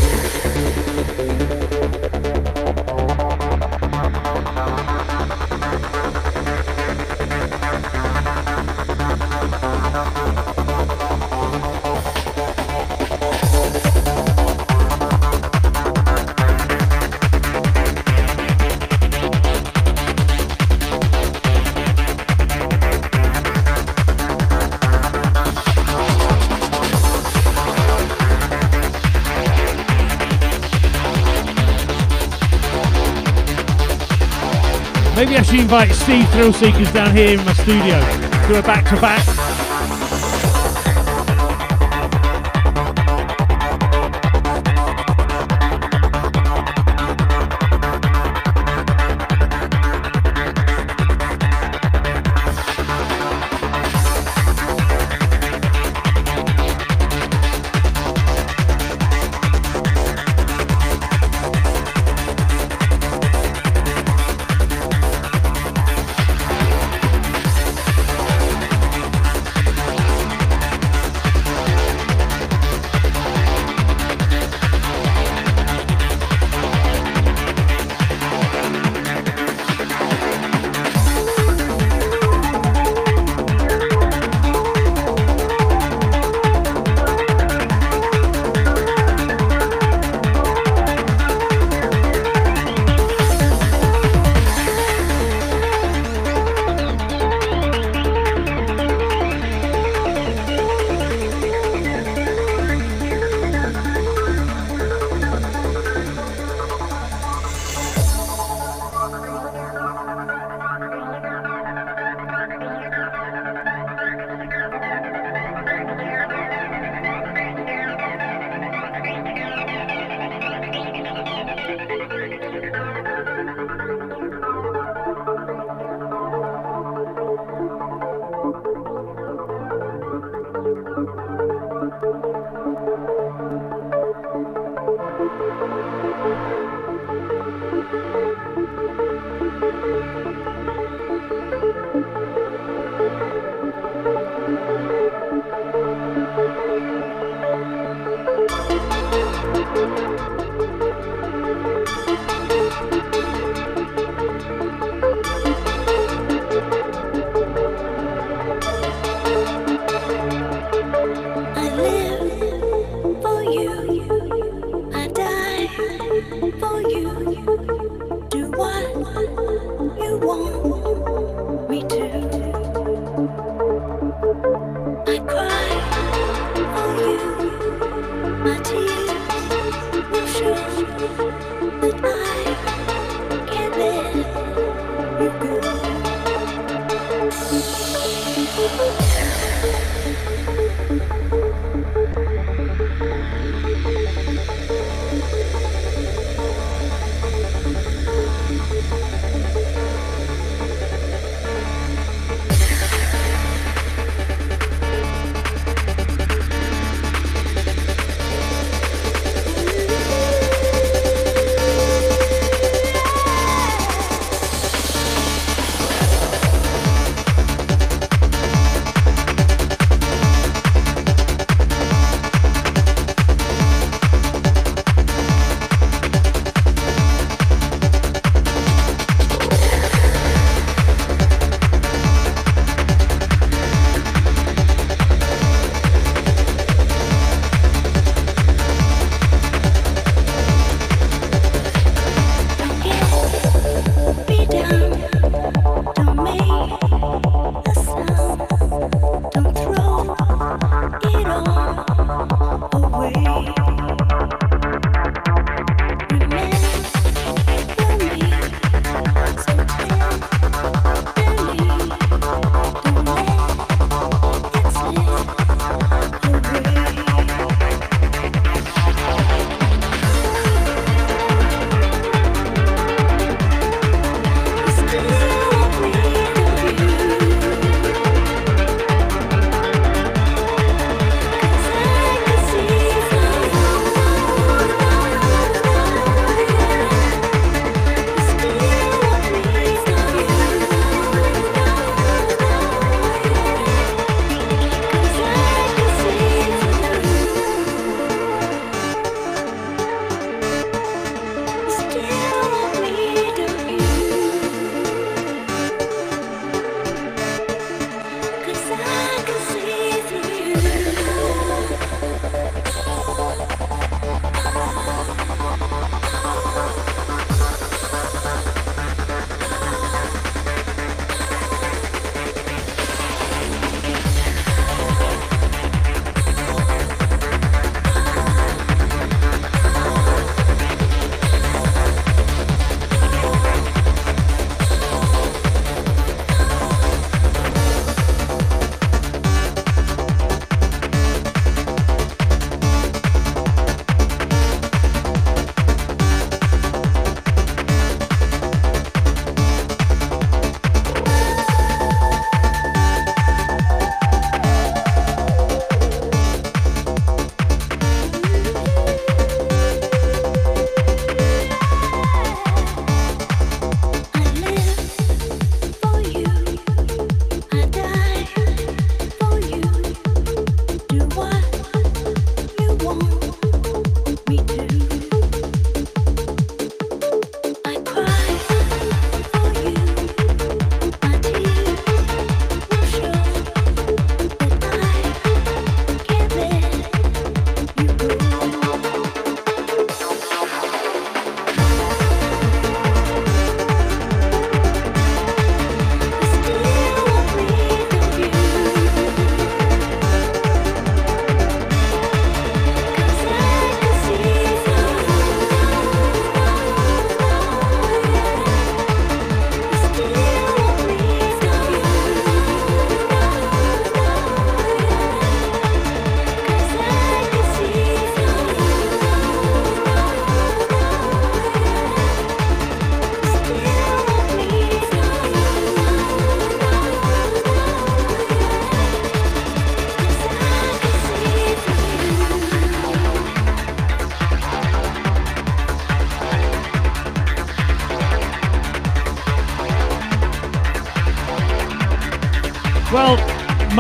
Invite 35.58 35.92
Steve 35.92 36.24
Thrillseekers 36.26 36.94
down 36.94 37.14
here 37.16 37.36
in 37.36 37.44
my 37.44 37.52
studio. 37.52 37.98
Do 38.46 38.54
a 38.54 38.62
back 38.62 38.84
to 38.90 39.00
back. 39.00 39.47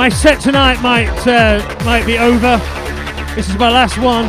My 0.08 0.14
set 0.14 0.40
tonight 0.40 0.80
might 0.80 1.26
uh, 1.26 1.60
might 1.84 2.06
be 2.06 2.16
over. 2.16 2.56
This 3.34 3.46
is 3.50 3.58
my 3.58 3.68
last 3.68 3.98
one. 3.98 4.24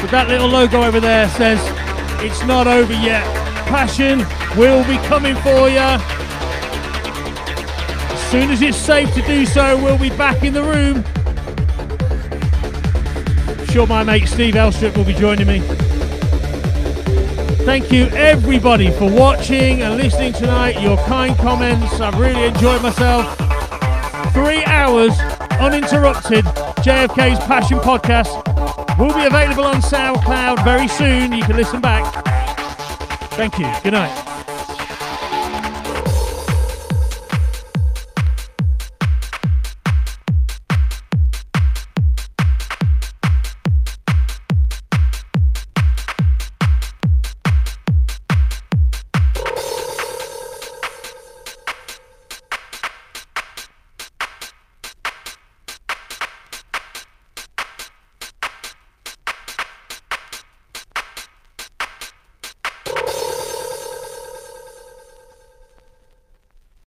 But 0.00 0.08
that 0.12 0.28
little 0.28 0.46
logo 0.46 0.84
over 0.84 1.00
there 1.00 1.28
says 1.30 1.58
it's 2.22 2.44
not 2.44 2.68
over 2.68 2.92
yet. 2.92 3.24
Passion 3.66 4.20
will 4.56 4.84
be 4.84 4.98
coming 5.08 5.34
for 5.34 5.68
you. 5.68 5.98
As 8.12 8.30
soon 8.30 8.52
as 8.52 8.62
it's 8.62 8.76
safe 8.76 9.12
to 9.14 9.22
do 9.22 9.44
so, 9.44 9.76
we'll 9.82 9.98
be 9.98 10.10
back 10.10 10.44
in 10.44 10.52
the 10.52 10.62
room. 10.62 11.02
I'm 13.58 13.66
sure 13.66 13.88
my 13.88 14.04
mate 14.04 14.28
Steve 14.28 14.54
Elstrip 14.54 14.96
will 14.96 15.04
be 15.04 15.14
joining 15.14 15.48
me. 15.48 15.58
Thank 17.64 17.90
you 17.90 18.06
everybody 18.10 18.92
for 18.92 19.10
watching 19.10 19.82
and 19.82 19.96
listening 19.96 20.34
tonight. 20.34 20.80
Your 20.80 20.98
kind 20.98 21.36
comments. 21.36 22.00
I've 22.00 22.16
really 22.16 22.44
enjoyed 22.44 22.80
myself. 22.80 23.51
Three 24.32 24.64
hours 24.64 25.18
uninterrupted. 25.60 26.44
JFK's 26.84 27.38
Passion 27.46 27.78
Podcast 27.78 28.30
will 28.98 29.14
be 29.14 29.26
available 29.26 29.64
on 29.64 29.76
SoundCloud 29.82 30.64
very 30.64 30.88
soon. 30.88 31.32
You 31.32 31.44
can 31.44 31.56
listen 31.56 31.80
back. 31.80 32.24
Thank 33.32 33.58
you. 33.58 33.70
Good 33.82 33.92
night. 33.92 34.21